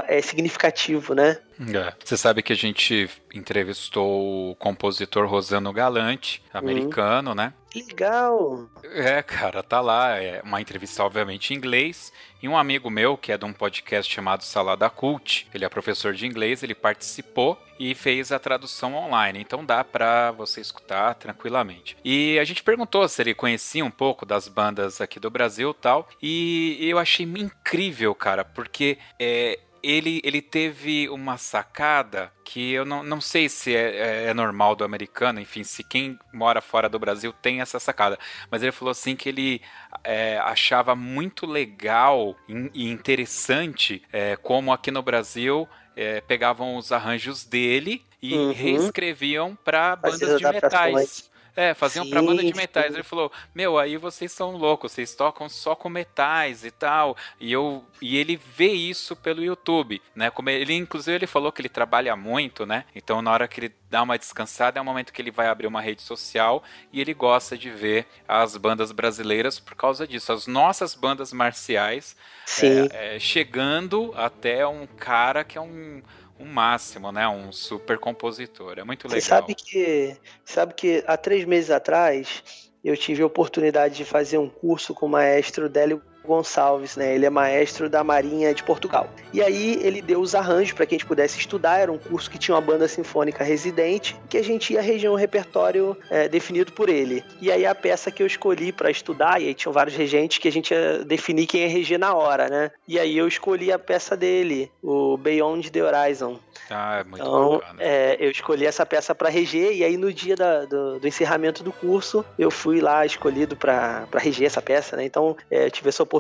[0.08, 1.38] é significativo, né?
[1.60, 1.94] É.
[2.04, 7.36] Você sabe que a gente entrevistou o compositor Rosano Galante, americano, uhum.
[7.36, 7.54] né?
[7.76, 8.70] Legal!
[8.84, 10.18] É, cara, tá lá.
[10.18, 12.12] É uma entrevista, obviamente, em inglês.
[12.42, 16.14] E um amigo meu, que é de um podcast chamado Salada Cult, ele é professor
[16.14, 19.40] de inglês, ele participou e fez a tradução online.
[19.40, 21.98] Então dá para você escutar tranquilamente.
[22.04, 26.08] E a gente perguntou se ele conhecia um pouco das bandas aqui do Brasil tal.
[26.22, 33.04] E eu achei incrível, cara, porque é, ele, ele teve uma sacada que eu não,
[33.04, 36.98] não sei se é, é, é, normal do americano, enfim, se quem mora fora do
[36.98, 38.18] Brasil tem essa sacada.
[38.50, 39.62] Mas ele falou assim que ele
[40.04, 42.36] é, achava muito legal
[42.74, 48.52] e interessante é, como aqui no Brasil é, pegavam os arranjos dele e uhum.
[48.52, 51.35] reescreviam para bandas de metais.
[51.56, 52.88] É, faziam sim, pra banda de metais.
[52.88, 52.96] Sim.
[52.96, 57.16] Ele falou: Meu, aí vocês são loucos, vocês tocam só com metais e tal.
[57.40, 60.30] E, eu, e ele vê isso pelo YouTube, né?
[60.30, 62.86] Como ele, inclusive, ele falou que ele trabalha muito, né?
[62.94, 65.68] Então, na hora que ele dá uma descansada, é o momento que ele vai abrir
[65.68, 70.34] uma rede social e ele gosta de ver as bandas brasileiras por causa disso.
[70.34, 72.16] As nossas bandas marciais
[72.62, 76.02] é, é, chegando até um cara que é um
[76.40, 77.28] um máximo, né?
[77.28, 78.78] Um super compositor.
[78.78, 79.22] É muito legal.
[79.22, 84.38] Você sabe que, sabe que há três meses atrás eu tive a oportunidade de fazer
[84.38, 87.16] um curso com o maestro Délio Gonçalves, né?
[87.16, 89.10] Ele é maestro da Marinha de Portugal.
[89.32, 91.80] E aí ele deu os arranjos para que a gente pudesse estudar.
[91.80, 95.16] Era um curso que tinha uma banda sinfônica residente, que a gente ia reger um
[95.16, 97.24] repertório é, definido por ele.
[97.42, 100.48] E aí a peça que eu escolhi para estudar, e aí tinham vários regentes que
[100.48, 102.72] a gente ia definir quem ia reger na hora, né?
[102.88, 106.40] E aí eu escolhi a peça dele, o Beyond the Horizon.
[106.70, 107.84] Ah, é muito então, bacana.
[107.84, 111.64] É, eu escolhi essa peça para reger, e aí no dia da, do, do, encerramento
[111.64, 115.06] do curso, eu fui lá escolhido para reger essa peça, né?
[115.06, 116.15] Então, é, tive essa oportunidade,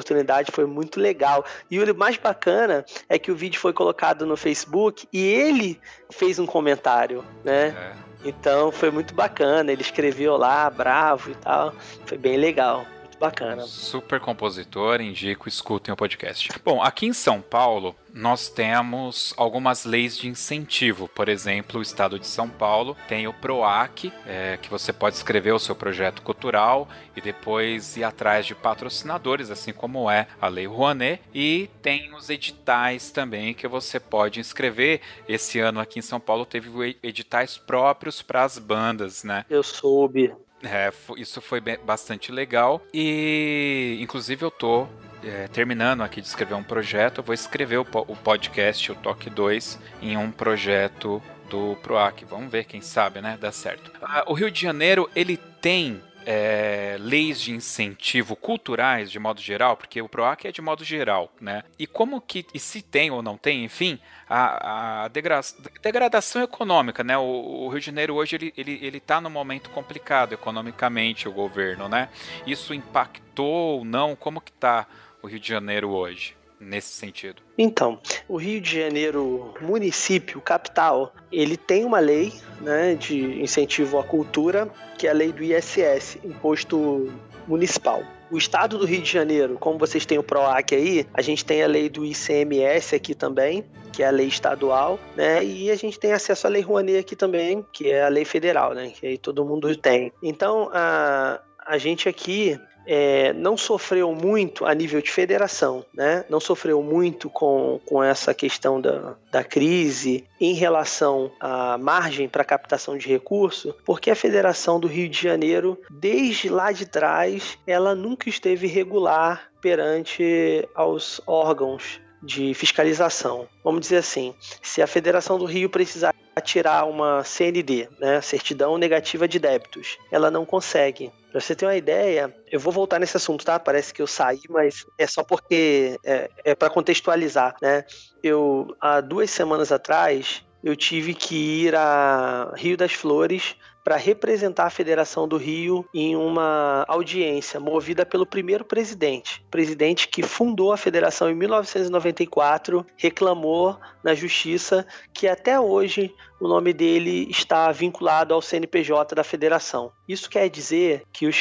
[0.52, 1.46] foi muito legal.
[1.70, 5.80] E o mais bacana é que o vídeo foi colocado no Facebook e ele
[6.10, 7.68] fez um comentário, né?
[7.68, 8.06] É.
[8.30, 11.74] Então foi muito bacana, ele escreveu lá, bravo e tal,
[12.06, 12.86] foi bem legal
[13.26, 13.63] bacana.
[13.63, 16.49] Super compositor, indico, escutem o podcast.
[16.63, 21.09] Bom, aqui em São Paulo, nós temos algumas leis de incentivo.
[21.09, 25.51] Por exemplo, o estado de São Paulo tem o PROAC, é, que você pode escrever
[25.51, 30.65] o seu projeto cultural e depois ir atrás de patrocinadores, assim como é a Lei
[30.65, 31.21] Rouanet.
[31.34, 35.01] E tem os editais também que você pode inscrever.
[35.28, 39.45] Esse ano aqui em São Paulo teve editais próprios para as bandas, né?
[39.49, 40.34] Eu soube.
[40.64, 42.82] É, isso foi bastante legal.
[42.93, 44.88] E, inclusive, eu tô
[45.24, 47.20] é, terminando aqui de escrever um projeto.
[47.20, 52.26] Eu vou escrever o, o podcast, o Toque 2, em um projeto do PROAC.
[52.26, 53.38] Vamos ver, quem sabe, né?
[53.39, 53.91] Dá certo.
[54.01, 59.78] Ah, o Rio de Janeiro, ele tem é, leis de incentivo culturais de modo geral,
[59.78, 61.63] porque o PROAC é de modo geral, né?
[61.78, 65.39] E como que, e se tem ou não tem, enfim, a, a degra
[65.82, 67.17] degradação econômica, né?
[67.17, 71.32] O, o, Rio de Janeiro hoje ele, ele, ele tá num momento complicado economicamente, o
[71.32, 72.09] governo, né?
[72.45, 74.15] Isso impactou ou não?
[74.15, 74.88] Como que tá
[75.21, 76.36] o Rio de Janeiro hoje?
[76.60, 77.41] Nesse sentido?
[77.58, 84.03] Então, o Rio de Janeiro, município, capital, ele tem uma lei né, de incentivo à
[84.03, 87.12] cultura, que é a lei do ISS, Imposto
[87.47, 88.03] Municipal.
[88.32, 91.62] O estado do Rio de Janeiro, como vocês têm o PROAC aí, a gente tem
[91.62, 95.43] a lei do ICMS aqui também, que é a lei estadual, né?
[95.43, 98.74] E a gente tem acesso à lei Rouanet aqui também, que é a lei federal,
[98.74, 98.89] né?
[98.89, 100.12] Que aí todo mundo tem.
[100.24, 106.25] Então, a, a gente aqui é, não sofreu muito a nível de federação, né?
[106.29, 112.43] não sofreu muito com, com essa questão da, da crise em relação à margem para
[112.43, 117.95] captação de recurso, porque a Federação do Rio de Janeiro, desde lá de trás, ela
[117.95, 123.47] nunca esteve regular perante aos órgãos de fiscalização.
[123.63, 126.13] Vamos dizer assim, se a Federação do Rio precisar
[126.43, 131.11] tirar uma CND, né, certidão negativa de débitos, ela não consegue.
[131.36, 133.59] Pra você ter uma ideia, eu vou voltar nesse assunto, tá?
[133.59, 137.83] Parece que eu saí, mas é só porque é, é para contextualizar, né?
[138.23, 144.65] Eu, há duas semanas atrás, eu tive que ir a Rio das Flores para representar
[144.65, 150.77] a Federação do Rio em uma audiência movida pelo primeiro presidente, presidente que fundou a
[150.77, 156.11] federação em 1994, reclamou na justiça que até hoje
[156.41, 159.91] o nome dele está vinculado ao CNPJ da federação.
[160.07, 161.38] Isso quer dizer que os,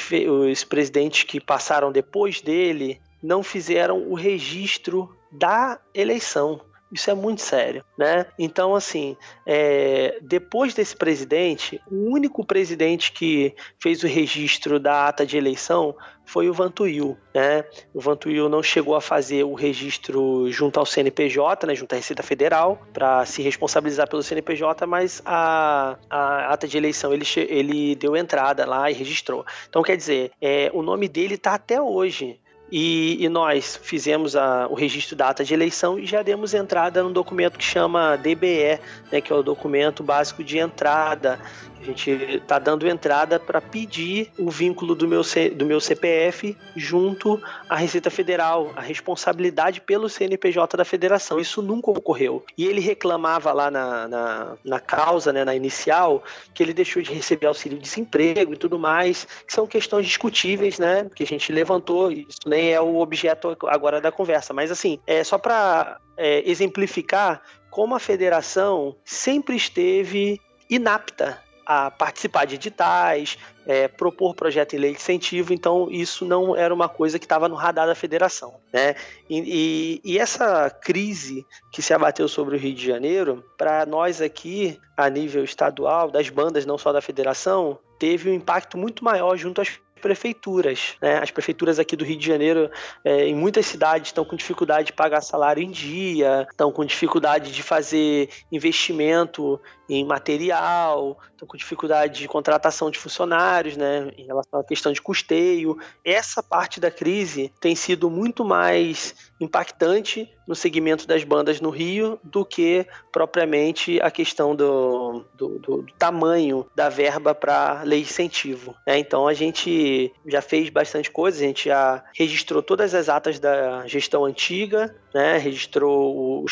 [0.50, 6.60] os presidentes que passaram depois dele não fizeram o registro da eleição.
[6.94, 8.24] Isso é muito sério, né?
[8.38, 15.26] Então, assim, é, depois desse presidente, o único presidente que fez o registro da ata
[15.26, 17.64] de eleição foi o Vantuil, né?
[17.92, 22.22] O Vantuil não chegou a fazer o registro junto ao CNPJ, né, junto à Receita
[22.22, 28.16] Federal, para se responsabilizar pelo CNPJ, mas a, a ata de eleição ele, ele deu
[28.16, 29.44] entrada lá e registrou.
[29.68, 32.40] Então, quer dizer, é, o nome dele está até hoje
[32.76, 37.04] e, e, nós fizemos a, o registro da data de eleição e já demos entrada
[37.04, 38.80] num documento que chama DBE,
[39.12, 41.38] né, que é o documento básico de entrada,
[41.84, 46.56] a gente está dando entrada para pedir o vínculo do meu, C, do meu CPF
[46.74, 51.38] junto à Receita Federal, a responsabilidade pelo CNPJ da federação.
[51.38, 52.42] Isso nunca ocorreu.
[52.56, 56.24] E ele reclamava lá na, na, na causa, né, na inicial,
[56.54, 61.22] que ele deixou de receber auxílio-desemprego e tudo mais, que são questões discutíveis, né, que
[61.22, 62.10] a gente levantou.
[62.10, 64.54] Isso nem é o objeto agora da conversa.
[64.54, 72.44] Mas, assim, é só para é, exemplificar como a federação sempre esteve inapta a participar
[72.46, 77.18] de editais, é, propor projeto em lei de incentivo, então isso não era uma coisa
[77.18, 78.54] que estava no radar da federação.
[78.72, 78.94] Né?
[79.28, 84.20] E, e, e, essa crise que se abateu sobre o Rio de Janeiro, para nós
[84.20, 89.36] aqui, a nível estadual, das bandas, não só da federação, teve um impacto muito maior
[89.36, 90.96] junto às prefeituras.
[91.00, 91.16] Né?
[91.16, 92.70] As prefeituras aqui do Rio de Janeiro,
[93.02, 97.50] é, em muitas cidades, estão com dificuldade de pagar salário em dia, estão com dificuldade
[97.50, 99.58] de fazer investimento
[99.88, 105.00] em material, estão com dificuldade de contratação de funcionários, né, em relação à questão de
[105.00, 105.78] custeio.
[106.04, 112.18] Essa parte da crise tem sido muito mais impactante no segmento das bandas no Rio
[112.22, 118.10] do que propriamente a questão do, do, do, do tamanho da verba para lei de
[118.10, 118.74] incentivo.
[118.86, 118.98] Né?
[118.98, 123.86] Então a gente já fez bastante coisa, a gente já registrou todas as atas da
[123.86, 125.38] gestão antiga, né?
[125.38, 126.44] registrou o,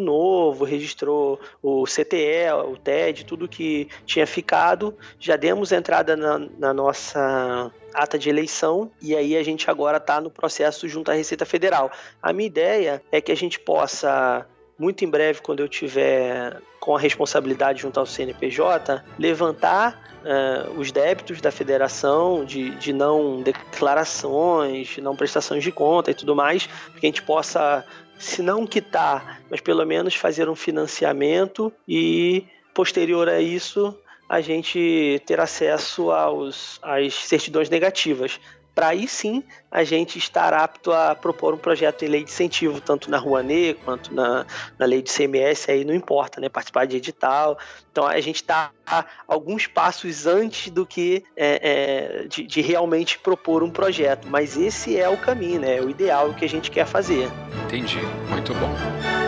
[0.00, 4.96] novo, registrou o CTE, o TED, tudo que tinha ficado.
[5.18, 10.20] Já demos entrada na, na nossa ata de eleição e aí a gente agora está
[10.20, 11.90] no processo junto à Receita Federal.
[12.22, 14.46] A minha ideia é que a gente possa
[14.78, 20.92] muito em breve, quando eu tiver com a responsabilidade junto ao CNPJ, levantar uh, os
[20.92, 26.66] débitos da federação de, de não declarações, de não prestações de conta e tudo mais,
[26.66, 27.84] que a gente possa
[28.18, 32.44] se não quitar, mas pelo menos fazer um financiamento e
[32.74, 33.96] posterior a isso
[34.28, 38.40] a gente ter acesso aos, às certidões negativas
[38.76, 42.78] para aí sim a gente estar apto a propor um projeto em lei de incentivo,
[42.78, 44.44] tanto na Rouanet quanto na,
[44.78, 46.50] na lei de CMS, aí não importa, né?
[46.50, 47.58] Participar de edital.
[47.90, 48.70] Então a gente está
[49.26, 54.28] alguns passos antes do que é, é, de, de, realmente propor um projeto.
[54.28, 55.78] Mas esse é o caminho, né?
[55.78, 57.30] É o ideal que a gente quer fazer.
[57.64, 58.00] Entendi.
[58.28, 59.25] Muito bom.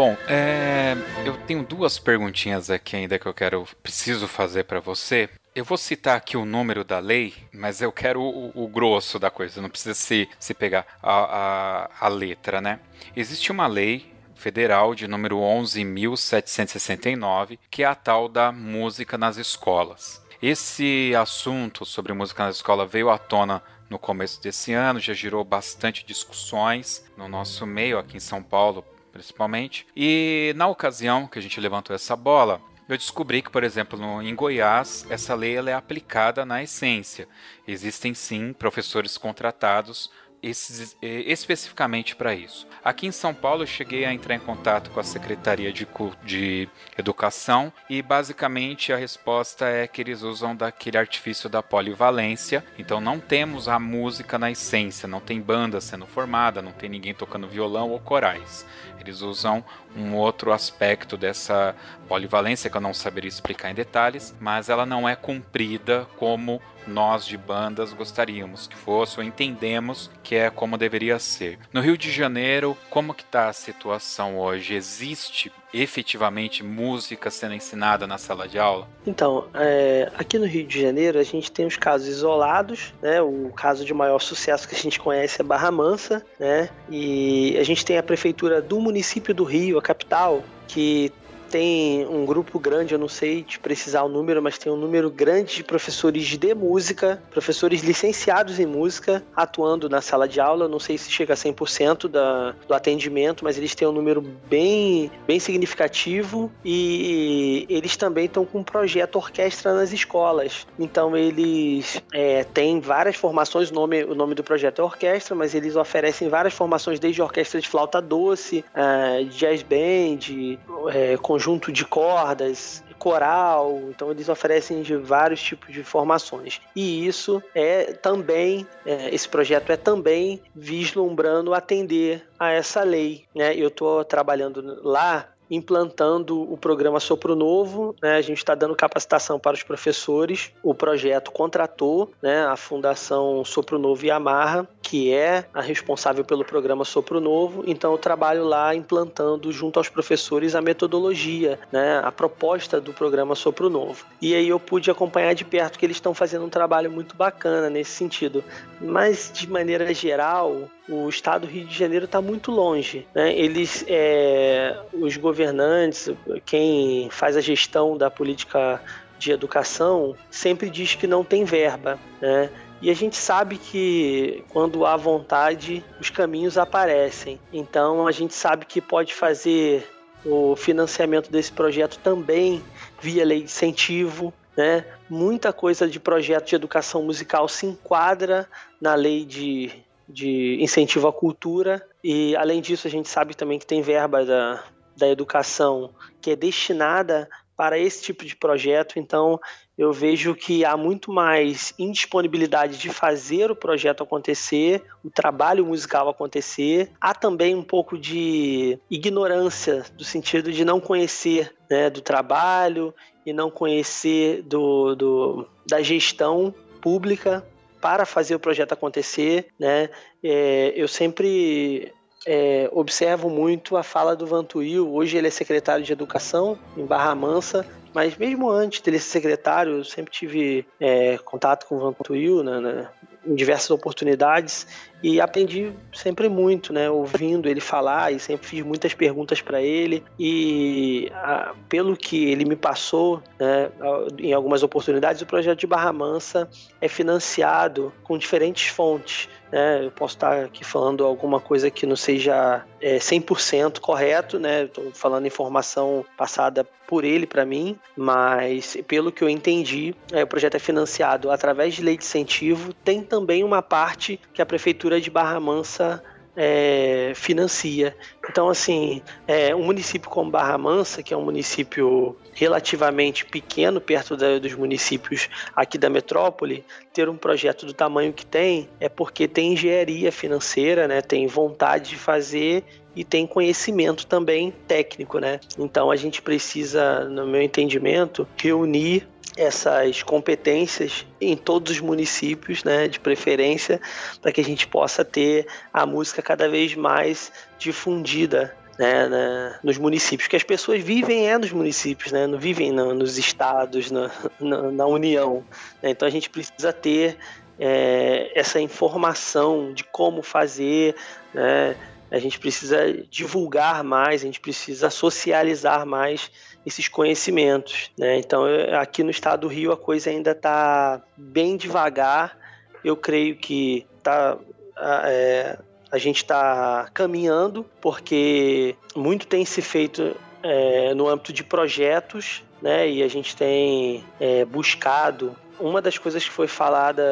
[0.00, 0.96] Bom, é,
[1.26, 5.28] eu tenho duas perguntinhas aqui ainda que eu quero, preciso fazer para você.
[5.54, 9.30] Eu vou citar aqui o número da lei, mas eu quero o, o grosso da
[9.30, 12.80] coisa, não precisa se, se pegar a, a, a letra, né?
[13.14, 20.24] Existe uma lei federal de número 11.769, que é a tal da música nas escolas.
[20.40, 25.44] Esse assunto sobre música nas escolas veio à tona no começo desse ano, já gerou
[25.44, 28.82] bastante discussões no nosso meio aqui em São Paulo,
[29.12, 29.86] principalmente.
[29.96, 34.20] E na ocasião que a gente levantou essa bola, eu descobri que, por exemplo, no,
[34.20, 37.28] em Goiás, essa lei é aplicada na essência.
[37.66, 40.10] Existem sim professores contratados
[40.42, 42.66] esses, especificamente para isso.
[42.84, 45.86] Aqui em São Paulo, eu cheguei a entrar em contato com a Secretaria de,
[46.24, 52.64] de Educação e basicamente a resposta é que eles usam daquele artifício da polivalência.
[52.78, 57.14] Então, não temos a música na essência, não tem banda sendo formada, não tem ninguém
[57.14, 58.66] tocando violão ou corais.
[58.98, 59.64] Eles usam
[59.96, 61.74] um outro aspecto dessa
[62.08, 67.26] polivalência que eu não saberia explicar em detalhes, mas ela não é cumprida como nós
[67.26, 71.58] de bandas gostaríamos que fosse ou entendemos que é como deveria ser.
[71.72, 74.74] No Rio de Janeiro, como que está a situação hoje?
[74.74, 78.88] Existe efetivamente música sendo ensinada na sala de aula?
[79.06, 83.20] Então, é, aqui no Rio de Janeiro a gente tem os casos isolados, né?
[83.22, 86.68] O caso de maior sucesso que a gente conhece é Barra Mansa, né?
[86.90, 91.12] E a gente tem a prefeitura do município do Rio, a capital, que
[91.50, 95.10] tem um grupo grande, eu não sei te precisar o número, mas tem um número
[95.10, 100.68] grande de professores de música, professores licenciados em música, atuando na sala de aula.
[100.68, 105.10] Não sei se chega a 100% da, do atendimento, mas eles têm um número bem,
[105.26, 110.66] bem significativo e eles também estão com um projeto orquestra nas escolas.
[110.78, 115.54] Então eles é, têm várias formações, o nome, o nome do projeto é orquestra, mas
[115.54, 120.58] eles oferecem várias formações, desde orquestra de flauta doce, uh, jazz band,
[120.92, 121.39] é, conjunto
[121.72, 126.60] de cordas, coral, então eles oferecem de vários tipos de formações.
[126.76, 133.24] E isso é também, é, esse projeto é também vislumbrando atender a essa lei.
[133.34, 133.56] Né?
[133.56, 137.94] Eu estou trabalhando lá implantando o programa Sopro Novo.
[138.00, 138.16] Né?
[138.16, 140.52] A gente está dando capacitação para os professores.
[140.62, 146.44] O projeto contratou né, a Fundação Sopro Novo e Amarra, que é a responsável pelo
[146.44, 147.64] programa Sopro Novo.
[147.66, 153.34] Então, eu trabalho lá implantando junto aos professores a metodologia, né, a proposta do programa
[153.34, 154.04] Sopro Novo.
[154.20, 157.68] E aí eu pude acompanhar de perto que eles estão fazendo um trabalho muito bacana
[157.68, 158.44] nesse sentido.
[158.80, 163.06] Mas, de maneira geral, o estado do Rio de Janeiro está muito longe.
[163.14, 163.34] Né?
[163.36, 166.10] Eles, é, os governantes,
[166.44, 168.80] quem faz a gestão da política
[169.18, 171.98] de educação, sempre diz que não tem verba.
[172.20, 172.50] Né?
[172.82, 177.40] E a gente sabe que quando há vontade, os caminhos aparecem.
[177.52, 179.88] Então a gente sabe que pode fazer
[180.24, 182.62] o financiamento desse projeto também
[183.00, 184.32] via lei de incentivo.
[184.56, 184.84] Né?
[185.08, 188.46] Muita coisa de projeto de educação musical se enquadra
[188.80, 189.72] na lei de
[190.12, 191.86] de incentivo à cultura.
[192.02, 194.60] E, além disso, a gente sabe também que tem verba da,
[195.00, 195.90] da educação
[196.20, 198.98] que é destinada para esse tipo de projeto.
[198.98, 199.38] Então,
[199.76, 206.08] eu vejo que há muito mais indisponibilidade de fazer o projeto acontecer, o trabalho musical
[206.08, 206.90] acontecer.
[207.00, 212.94] Há também um pouco de ignorância, do sentido de não conhecer né, do trabalho
[213.26, 217.46] e não conhecer do, do da gestão pública
[217.80, 219.88] para fazer o projeto acontecer, né?
[220.22, 221.92] É, eu sempre
[222.26, 224.92] é, observo muito a fala do Vantuil.
[224.92, 229.78] Hoje ele é secretário de Educação em Barra Mansa, mas mesmo antes dele ser secretário,
[229.78, 232.88] eu sempre tive é, contato com o Vantuil né, né,
[233.26, 234.66] em diversas oportunidades
[235.02, 240.04] e aprendi sempre muito, né, ouvindo ele falar e sempre fiz muitas perguntas para ele
[240.18, 243.70] e a, pelo que ele me passou, né,
[244.18, 246.48] em algumas oportunidades, o projeto de Barra Mansa
[246.80, 249.28] é financiado com diferentes fontes.
[249.50, 254.64] Né, eu posso estar aqui falando alguma coisa que não seja é, 100% correto, né?
[254.64, 260.26] Estou falando informação passada por ele para mim, mas pelo que eu entendi, é, o
[260.26, 262.72] projeto é financiado através de lei de incentivo.
[262.72, 266.02] Tem também uma parte que a prefeitura de Barra Mansa
[266.36, 267.94] é, financia.
[268.28, 274.16] Então, assim, é, um município como Barra Mansa, que é um município relativamente pequeno perto
[274.16, 279.28] da, dos municípios aqui da metrópole, ter um projeto do tamanho que tem é porque
[279.28, 281.02] tem engenharia financeira, né?
[281.02, 282.64] Tem vontade de fazer
[282.94, 285.40] e tem conhecimento também técnico, né?
[285.58, 289.06] Então a gente precisa, no meu entendimento, reunir
[289.36, 293.80] essas competências em todos os municípios, né, de preferência,
[294.20, 300.26] para que a gente possa ter a música cada vez mais difundida né, nos municípios,
[300.26, 304.10] que as pessoas vivem é nos municípios, né, não vivem no, nos estados, na,
[304.40, 305.44] na, na União.
[305.82, 307.18] Né, então a gente precisa ter
[307.58, 310.96] é, essa informação de como fazer,
[311.34, 311.76] né,
[312.10, 316.30] a gente precisa divulgar mais, a gente precisa socializar mais
[316.64, 317.90] esses conhecimentos.
[317.98, 318.18] Né?
[318.18, 318.44] Então,
[318.80, 322.36] aqui no estado do Rio, a coisa ainda está bem devagar.
[322.84, 324.36] Eu creio que tá,
[324.78, 325.58] é,
[325.90, 332.88] a gente está caminhando, porque muito tem se feito é, no âmbito de projetos, né?
[332.88, 337.02] E a gente tem é, buscado uma das coisas que foi falada,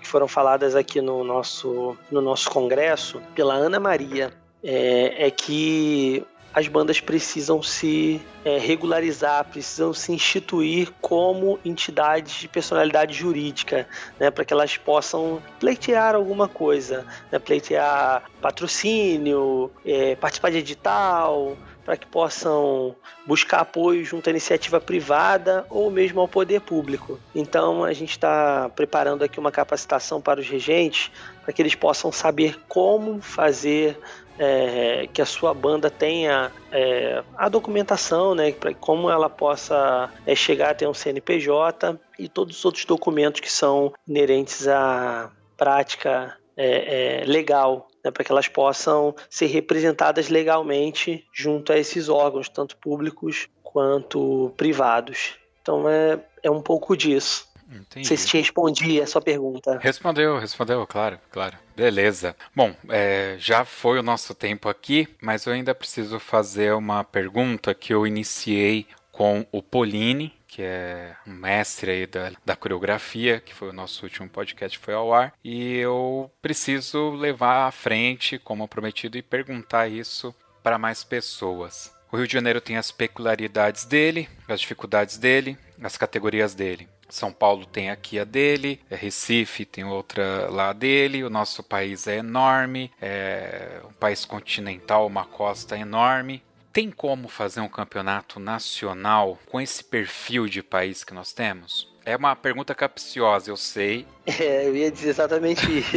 [0.00, 6.24] que foram faladas aqui no nosso, no nosso congresso pela Ana Maria, é, é que
[6.54, 13.88] as bandas precisam se é, regularizar, precisam se instituir como entidades de personalidade jurídica,
[14.18, 21.56] né, para que elas possam pleitear alguma coisa, né, pleitear patrocínio, é, participar de edital,
[21.84, 22.94] para que possam
[23.26, 27.18] buscar apoio junto à iniciativa privada ou mesmo ao poder público.
[27.34, 31.10] Então a gente está preparando aqui uma capacitação para os regentes
[31.42, 33.98] para que eles possam saber como fazer
[34.38, 40.34] é, que a sua banda tenha é, a documentação, né, para como ela possa é,
[40.34, 46.36] chegar a ter um CNPJ e todos os outros documentos que são inerentes à prática
[46.56, 52.48] é, é, legal, né, para que elas possam ser representadas legalmente junto a esses órgãos,
[52.48, 55.36] tanto públicos quanto privados.
[55.60, 57.51] Então é, é um pouco disso.
[57.72, 57.98] Entendi.
[57.98, 59.78] Não sei se te respondi a sua pergunta.
[59.78, 61.56] Respondeu, respondeu, claro, claro.
[61.74, 62.36] Beleza.
[62.54, 67.74] Bom, é, já foi o nosso tempo aqui, mas eu ainda preciso fazer uma pergunta
[67.74, 73.54] que eu iniciei com o Polini, que é um mestre aí da, da coreografia, que
[73.54, 78.68] foi o nosso último podcast foi ao ar, e eu preciso levar à frente, como
[78.68, 81.92] prometido, e perguntar isso para mais pessoas.
[82.10, 86.88] O Rio de Janeiro tem as peculiaridades dele, as dificuldades dele, as categorias dele.
[87.12, 92.06] São Paulo tem aqui a dele, é Recife tem outra lá dele, o nosso país
[92.06, 96.42] é enorme, é um país continental, uma costa enorme.
[96.72, 101.86] Tem como fazer um campeonato nacional com esse perfil de país que nós temos?
[102.02, 104.06] É uma pergunta capciosa, eu sei.
[104.40, 105.92] É, eu ia dizer exatamente isso.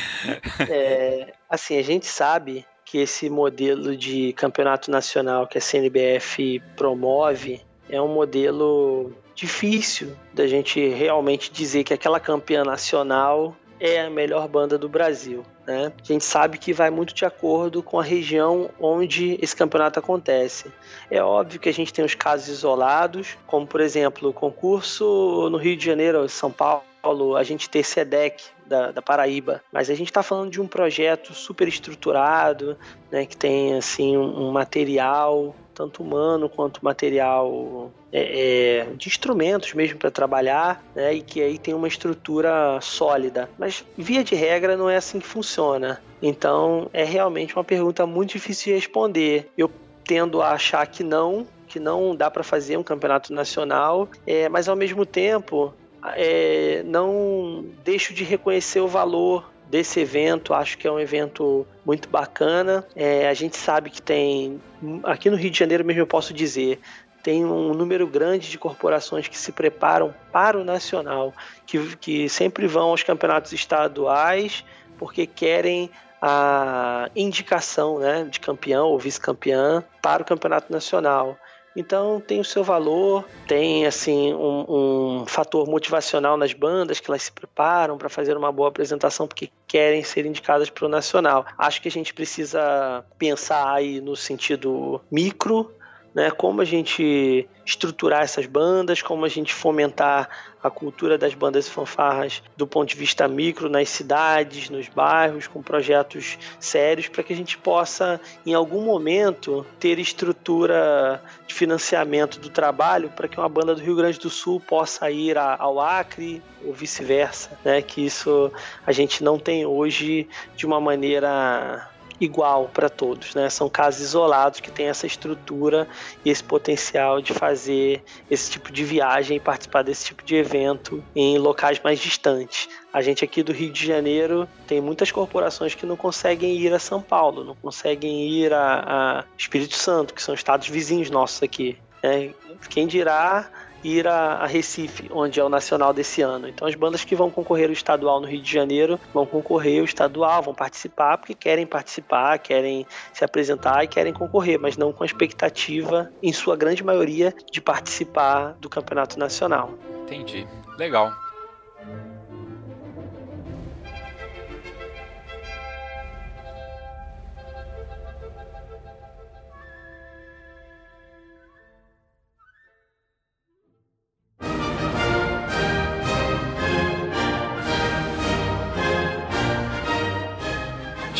[0.66, 7.60] é, assim, a gente sabe que esse modelo de campeonato nacional que a CNBF promove
[7.90, 14.48] é um modelo difícil da gente realmente dizer que aquela campeã nacional é a melhor
[14.48, 15.44] banda do Brasil.
[15.64, 15.92] Né?
[15.96, 20.72] A gente sabe que vai muito de acordo com a região onde esse campeonato acontece.
[21.08, 25.56] É óbvio que a gente tem os casos isolados, como por exemplo o concurso no
[25.56, 30.08] Rio de Janeiro, São Paulo, a gente ter SEDEC da, da Paraíba, mas a gente
[30.08, 32.76] está falando de um projeto super estruturado,
[33.10, 39.74] né, que tem assim um, um material tanto humano quanto material é, é, de instrumentos
[39.74, 43.48] mesmo para trabalhar, né, e que aí tem uma estrutura sólida.
[43.56, 46.02] Mas via de regra não é assim que funciona.
[46.20, 49.48] Então é realmente uma pergunta muito difícil de responder.
[49.56, 49.70] Eu
[50.04, 54.68] tendo a achar que não, que não dá para fazer um campeonato nacional, é, mas
[54.68, 55.72] ao mesmo tempo
[56.16, 60.54] é, não deixo de reconhecer o valor desse evento.
[60.54, 62.86] Acho que é um evento muito bacana.
[62.94, 64.60] É, a gente sabe que tem,
[65.04, 66.80] aqui no Rio de Janeiro mesmo eu posso dizer,
[67.22, 71.34] tem um número grande de corporações que se preparam para o nacional,
[71.66, 74.64] que, que sempre vão aos campeonatos estaduais
[74.98, 75.90] porque querem
[76.20, 81.38] a indicação né, de campeão ou vice-campeã para o campeonato nacional.
[81.78, 87.22] Então tem o seu valor, tem assim um, um fator motivacional nas bandas que elas
[87.22, 91.46] se preparam para fazer uma boa apresentação porque querem ser indicadas para o nacional.
[91.56, 95.72] Acho que a gente precisa pensar aí no sentido micro
[96.18, 96.32] né?
[96.32, 100.28] Como a gente estruturar essas bandas, como a gente fomentar
[100.60, 105.46] a cultura das bandas e fanfarras do ponto de vista micro nas cidades, nos bairros,
[105.46, 112.40] com projetos sérios, para que a gente possa, em algum momento, ter estrutura de financiamento
[112.40, 116.42] do trabalho para que uma banda do Rio Grande do Sul possa ir ao Acre
[116.64, 117.80] ou vice-versa, né?
[117.80, 118.50] Que isso
[118.84, 121.88] a gente não tem hoje de uma maneira
[122.20, 123.48] igual para todos, né?
[123.48, 125.88] São casos isolados que têm essa estrutura
[126.24, 131.02] e esse potencial de fazer esse tipo de viagem e participar desse tipo de evento
[131.14, 132.68] em locais mais distantes.
[132.92, 136.78] A gente aqui do Rio de Janeiro tem muitas corporações que não conseguem ir a
[136.78, 138.84] São Paulo, não conseguem ir a,
[139.20, 141.78] a Espírito Santo, que são estados vizinhos nossos aqui.
[142.02, 142.32] Né?
[142.68, 143.48] Quem dirá
[143.82, 146.48] ir a, a, Recife, onde é o nacional desse ano.
[146.48, 149.84] Então as bandas que vão concorrer ao estadual no Rio de Janeiro vão concorrer ao
[149.84, 155.02] estadual, vão participar porque querem participar, querem se apresentar e querem concorrer, mas não com
[155.02, 159.74] a expectativa, em sua grande maioria, de participar do campeonato nacional.
[160.02, 160.46] Entendi.
[160.76, 161.12] Legal.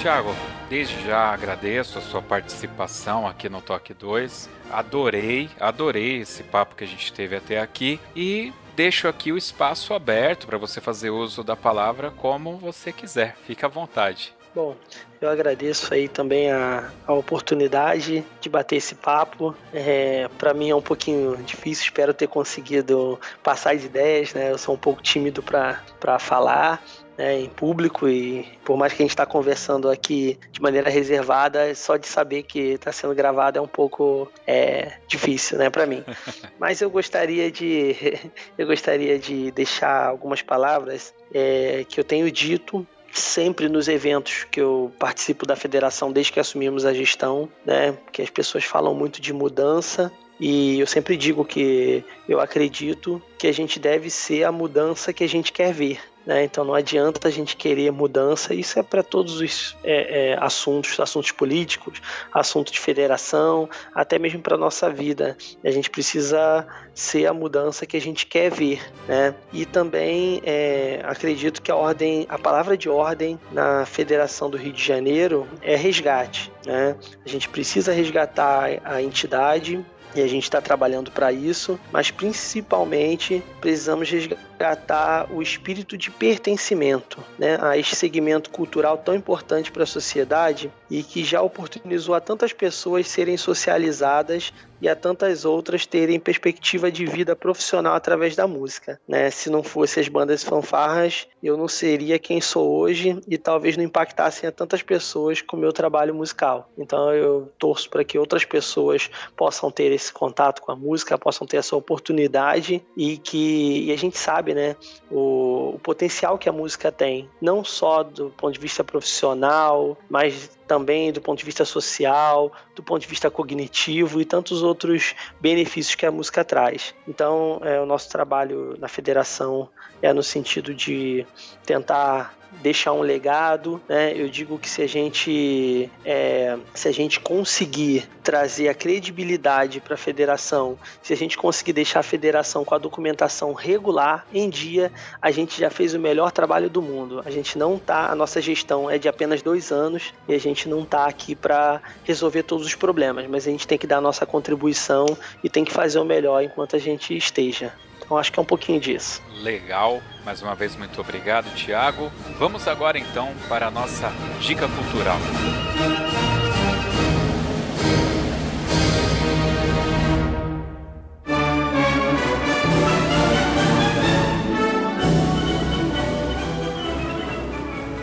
[0.08, 0.34] Tiago,
[0.70, 4.48] desde já agradeço a sua participação aqui no Toque 2.
[4.72, 9.92] Adorei, adorei esse papo que a gente teve até aqui e deixo aqui o espaço
[9.92, 13.36] aberto para você fazer uso da palavra como você quiser.
[13.46, 14.32] Fique à vontade.
[14.54, 14.74] Bom,
[15.20, 19.54] eu agradeço aí também a, a oportunidade de bater esse papo.
[19.74, 24.50] É, para mim é um pouquinho difícil, espero ter conseguido passar as ideias, né?
[24.50, 26.82] Eu sou um pouco tímido para falar,
[27.18, 31.74] né, em público e por mais que a gente está conversando aqui de maneira reservada,
[31.74, 36.04] só de saber que está sendo gravado é um pouco é, difícil, né, para mim.
[36.58, 37.96] Mas eu gostaria de
[38.56, 44.60] eu gostaria de deixar algumas palavras é, que eu tenho dito sempre nos eventos que
[44.60, 47.96] eu participo da federação desde que assumimos a gestão, né?
[48.12, 53.46] Que as pessoas falam muito de mudança e eu sempre digo que eu acredito que
[53.46, 56.00] a gente deve ser a mudança que a gente quer ver.
[56.28, 56.44] Né?
[56.44, 61.00] Então não adianta a gente querer mudança, isso é para todos os é, é, assuntos,
[61.00, 65.38] assuntos políticos, assuntos de federação, até mesmo para nossa vida.
[65.64, 68.78] A gente precisa ser a mudança que a gente quer ver.
[69.08, 69.34] Né?
[69.54, 74.74] E também é, acredito que a ordem, a palavra de ordem na Federação do Rio
[74.74, 76.52] de Janeiro é resgate.
[76.66, 76.94] Né?
[77.24, 79.82] A gente precisa resgatar a entidade
[80.18, 87.22] e a gente está trabalhando para isso, mas principalmente precisamos resgatar o espírito de pertencimento
[87.38, 92.20] né, a este segmento cultural tão importante para a sociedade e que já oportunizou a
[92.20, 98.46] tantas pessoas serem socializadas e a tantas outras terem perspectiva de vida profissional através da
[98.46, 99.00] música.
[99.06, 99.30] Né?
[99.30, 103.84] Se não fosse as bandas fanfarras, eu não seria quem sou hoje e talvez não
[103.84, 106.70] impactassem a tantas pessoas com o meu trabalho musical.
[106.76, 111.46] Então eu torço para que outras pessoas possam ter esse contato com a música, possam
[111.46, 114.76] ter essa oportunidade e que e a gente sabe, né,
[115.10, 120.57] o, o potencial que a música tem, não só do ponto de vista profissional, mas
[120.68, 125.96] também do ponto de vista social, do ponto de vista cognitivo e tantos outros benefícios
[125.96, 126.94] que a música traz.
[127.08, 129.68] Então, é, o nosso trabalho na federação
[130.00, 131.26] é no sentido de
[131.64, 134.12] tentar deixar um legado, né?
[134.14, 139.94] Eu digo que se a gente é, se a gente conseguir trazer a credibilidade para
[139.94, 144.92] a federação, se a gente conseguir deixar a federação com a documentação regular em dia,
[145.20, 147.22] a gente já fez o melhor trabalho do mundo.
[147.24, 150.68] A gente não tá, a nossa gestão é de apenas dois anos e a gente
[150.68, 154.02] não tá aqui para resolver todos os problemas, mas a gente tem que dar a
[154.02, 155.06] nossa contribuição
[155.42, 157.72] e tem que fazer o melhor enquanto a gente esteja.
[158.08, 159.22] Então acho que é um pouquinho disso.
[159.42, 160.00] Legal.
[160.24, 162.10] Mais uma vez, muito obrigado, Tiago.
[162.38, 165.18] Vamos agora então para a nossa dica cultural.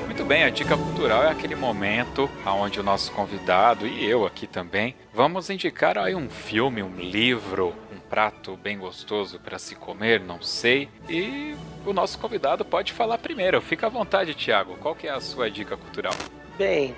[0.06, 4.46] Muito bem, a dica cultural é aquele momento onde o nosso convidado e eu aqui
[4.46, 7.74] também vamos indicar aí um filme, um livro,
[8.10, 10.90] prato bem gostoso para se comer, não sei.
[11.10, 13.62] E o nosso convidado pode falar primeiro.
[13.62, 14.78] Fica à vontade, Tiago.
[14.78, 16.14] Qual que é a sua dica cultural?
[16.58, 16.96] Bem,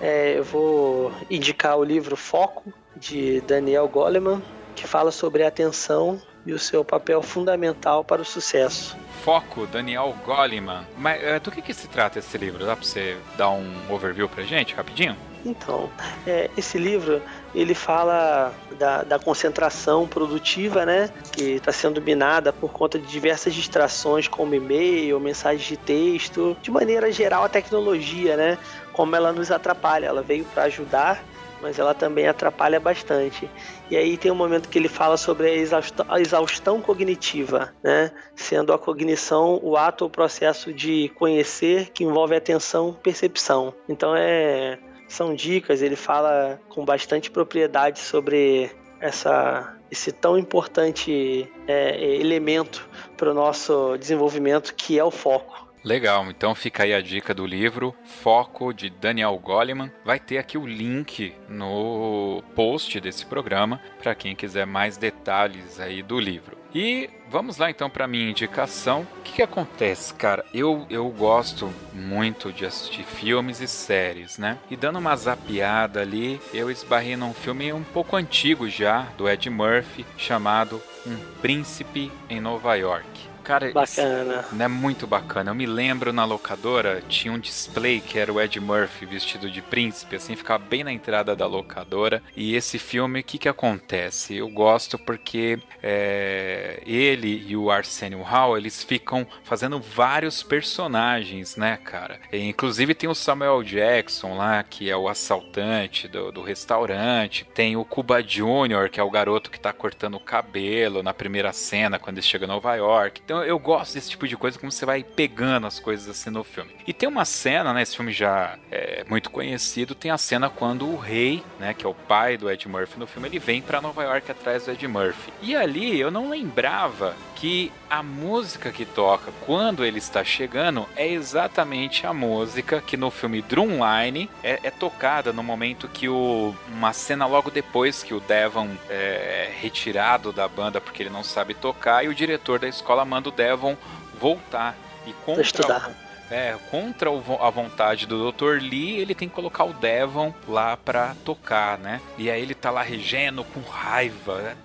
[0.00, 4.42] é, eu vou indicar o livro Foco, de Daniel Goleman,
[4.74, 8.96] que fala sobre a atenção e o seu papel fundamental para o sucesso.
[9.22, 10.86] Foco, Daniel Goleman.
[10.96, 12.64] Mas é, do que, que se trata esse livro?
[12.64, 15.16] Dá para você dar um overview pra gente, rapidinho?
[15.44, 15.90] Então,
[16.26, 17.22] é, esse livro
[17.54, 23.54] ele fala da, da concentração produtiva, né, que está sendo minada por conta de diversas
[23.54, 28.58] distrações como e-mail, mensagens de texto, de maneira geral a tecnologia, né,
[28.92, 30.06] como ela nos atrapalha.
[30.06, 31.24] Ela veio para ajudar,
[31.60, 33.50] mas ela também atrapalha bastante.
[33.90, 38.10] E aí tem um momento que ele fala sobre a exaustão, a exaustão cognitiva, né?
[38.34, 43.74] Sendo a cognição o ato ou processo de conhecer que envolve atenção, percepção.
[43.88, 44.78] Então é
[45.12, 53.30] são dicas, ele fala com bastante propriedade sobre essa, esse tão importante é, elemento para
[53.30, 55.68] o nosso desenvolvimento que é o foco.
[55.82, 59.90] Legal, então fica aí a dica do livro Foco de Daniel Goleman.
[60.04, 66.02] Vai ter aqui o link no post desse programa para quem quiser mais detalhes aí
[66.02, 66.59] do livro.
[66.74, 69.02] E vamos lá então para minha indicação.
[69.18, 70.44] O que, que, acontece, cara?
[70.54, 74.58] Eu, eu gosto muito de assistir filmes e séries, né?
[74.70, 79.48] E dando uma zapiada ali, eu esbarrei num filme um pouco antigo já, do Ed
[79.50, 83.29] Murphy, chamado Um Príncipe em Nova York.
[83.50, 84.44] Cara, bacana.
[84.46, 85.50] Isso, né, muito bacana.
[85.50, 89.60] Eu me lembro na locadora, tinha um display que era o Ed Murphy vestido de
[89.60, 92.22] príncipe, assim, ficava bem na entrada da locadora.
[92.36, 94.36] E esse filme, o que que acontece?
[94.36, 101.76] Eu gosto porque é, ele e o Arsenio Hall, eles ficam fazendo vários personagens, né,
[101.76, 102.20] cara?
[102.32, 107.44] E, inclusive tem o Samuel Jackson lá, que é o assaltante do, do restaurante.
[107.52, 111.52] Tem o Cuba Jr., que é o garoto que tá cortando o cabelo na primeira
[111.52, 113.20] cena, quando ele chega em Nova York.
[113.24, 116.44] Então eu gosto desse tipo de coisa, como você vai pegando as coisas assim no
[116.44, 116.70] filme.
[116.86, 117.82] E tem uma cena, né?
[117.82, 119.94] Esse filme já é muito conhecido.
[119.94, 121.74] Tem a cena quando o rei, né?
[121.74, 124.64] Que é o pai do Ed Murphy no filme, ele vem para Nova York atrás
[124.64, 125.32] do Ed Murphy.
[125.42, 131.08] E ali eu não lembrava que a música que toca quando ele está chegando é
[131.08, 136.92] exatamente a música que no filme Drumline é, é tocada no momento que o uma
[136.92, 142.04] cena logo depois que o Devon é retirado da banda porque ele não sabe tocar
[142.04, 143.76] e o diretor da escola manda o Devon
[144.20, 144.76] voltar
[145.06, 145.90] e contra estudar.
[146.30, 148.60] É, contra a vontade do Dr.
[148.60, 152.00] Lee, ele tem que colocar o Devon lá pra tocar, né?
[152.16, 154.56] E aí ele tá lá regendo com raiva.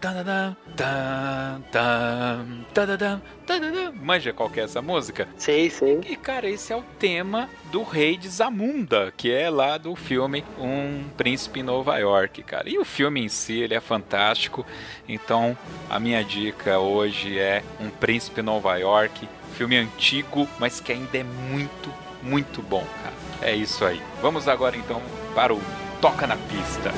[3.96, 5.28] Manja qual que é essa música?
[5.38, 6.02] Sei, sei.
[6.08, 10.44] E cara, esse é o tema do Rei de Zamunda, que é lá do filme
[10.60, 12.70] Um Príncipe em Nova York, cara.
[12.70, 14.66] E o filme em si, ele é fantástico.
[15.08, 15.58] Então,
[15.90, 19.28] a minha dica hoje é Um Príncipe em Nova York
[19.58, 23.16] Filme antigo, mas que ainda é muito, muito bom, cara.
[23.42, 24.02] É isso aí.
[24.22, 25.02] Vamos agora então
[25.34, 25.62] para o
[26.02, 26.92] Toca na Pista.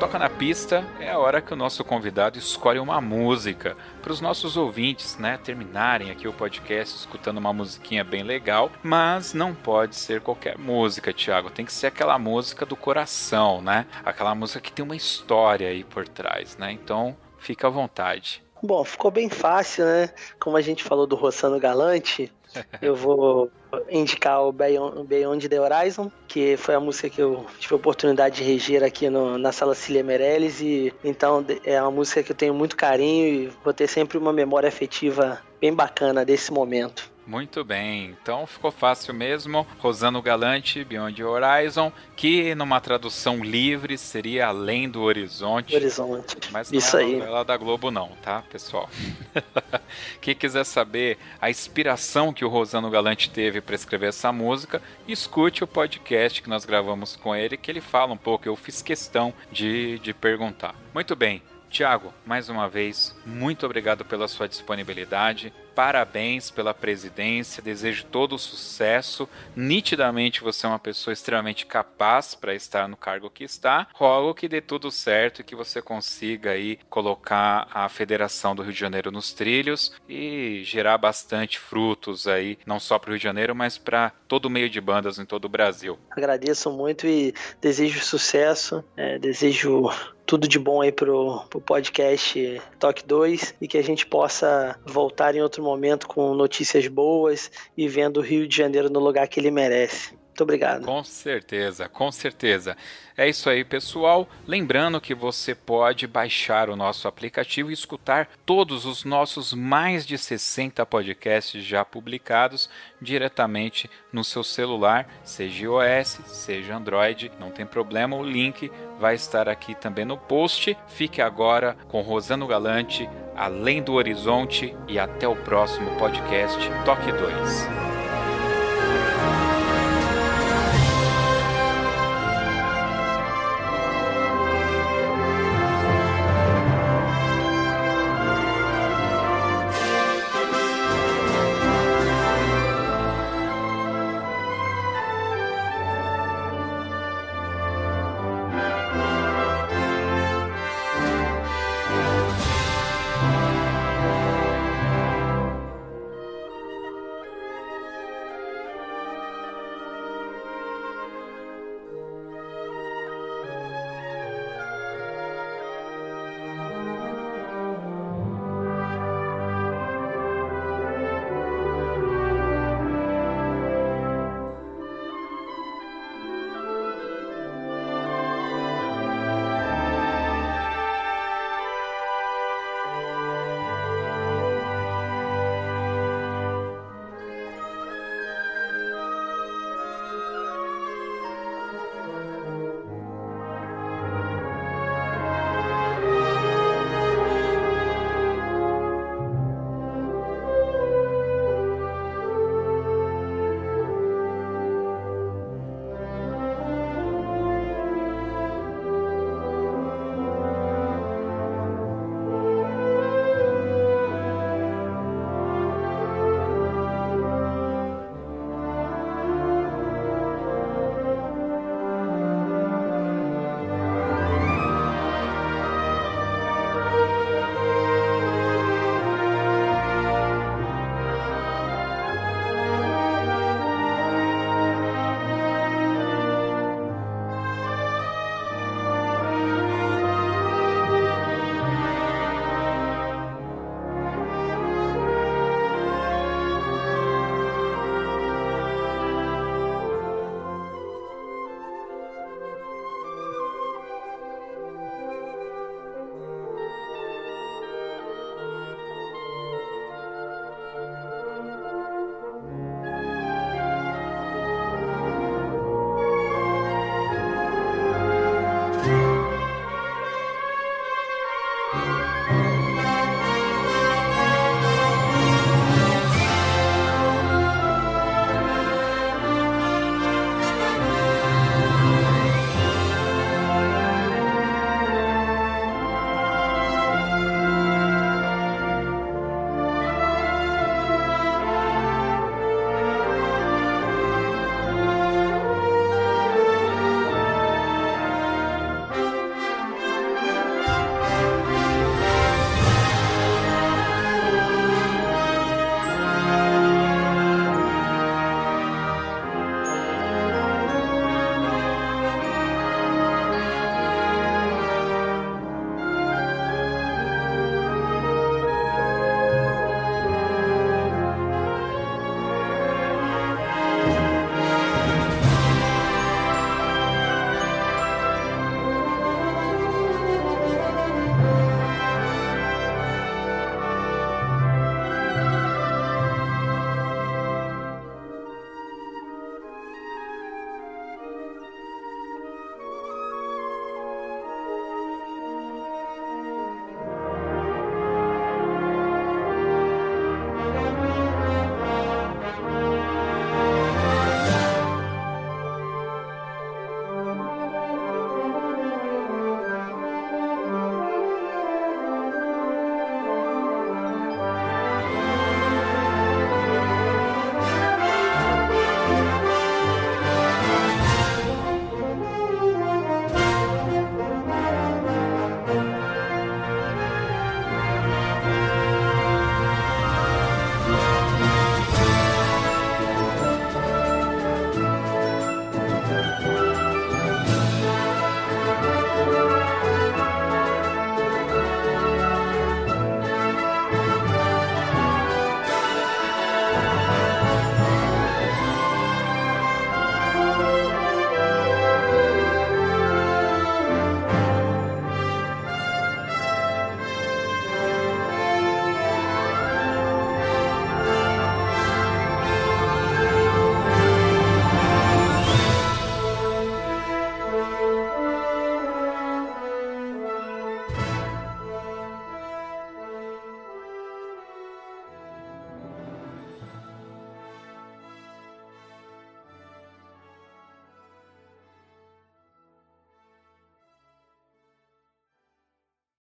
[0.00, 4.18] Toca na Pista é a hora que o nosso convidado escolhe uma música para os
[4.18, 9.94] nossos ouvintes, né, terminarem aqui o podcast escutando uma musiquinha bem legal, mas não pode
[9.94, 13.84] ser qualquer música, Thiago, tem que ser aquela música do coração, né?
[14.02, 16.72] Aquela música que tem uma história aí por trás, né?
[16.72, 18.42] Então, fica à vontade.
[18.62, 20.08] Bom, ficou bem fácil, né?
[20.38, 22.32] Como a gente falou do Rossano Galante,
[22.80, 23.50] eu vou
[23.90, 28.36] indicar o Beyond, Beyond the Horizon, que foi a música que eu tive a oportunidade
[28.36, 32.36] de reger aqui no, na sala Cília Meirelles, e então é uma música que eu
[32.36, 37.09] tenho muito carinho e vou ter sempre uma memória afetiva bem bacana desse momento.
[37.26, 39.66] Muito bem, então ficou fácil mesmo.
[39.78, 45.76] Rosano Galante, Beyond Horizon, que numa tradução livre seria Além do Horizonte.
[45.76, 46.36] Horizonte.
[46.50, 47.16] Mas não Isso é aí.
[47.16, 48.88] novela da Globo não, tá, pessoal?
[50.20, 55.62] Quem quiser saber a inspiração que o Rosano Galante teve para escrever essa música, escute
[55.62, 58.48] o podcast que nós gravamos com ele, que ele fala um pouco.
[58.48, 60.74] Eu fiz questão de, de perguntar.
[60.92, 65.52] Muito bem, Tiago, mais uma vez, muito obrigado pela sua disponibilidade.
[65.80, 69.26] Parabéns pela presidência, desejo todo o sucesso.
[69.56, 73.88] Nitidamente você é uma pessoa extremamente capaz para estar no cargo que está.
[73.94, 78.74] Rogo que dê tudo certo e que você consiga aí colocar a Federação do Rio
[78.74, 83.24] de Janeiro nos trilhos e gerar bastante frutos aí, não só para o Rio de
[83.24, 85.98] Janeiro, mas para todo o meio de bandas em todo o Brasil.
[86.10, 88.84] Agradeço muito e desejo sucesso.
[88.98, 89.90] É, desejo
[90.30, 95.34] tudo de bom aí pro, pro podcast Toque 2 e que a gente possa voltar
[95.34, 99.40] em outro momento com notícias boas e vendo o Rio de Janeiro no lugar que
[99.40, 100.19] ele merece.
[100.30, 100.86] Muito obrigado.
[100.86, 102.76] Com certeza, com certeza.
[103.16, 104.26] É isso aí, pessoal.
[104.46, 110.16] Lembrando que você pode baixar o nosso aplicativo e escutar todos os nossos mais de
[110.16, 112.70] 60 podcasts já publicados
[113.02, 119.48] diretamente no seu celular, seja iOS, seja Android, não tem problema, o link vai estar
[119.48, 120.74] aqui também no post.
[120.88, 128.09] Fique agora com Rosano Galante, Além do Horizonte e até o próximo podcast Toque 2.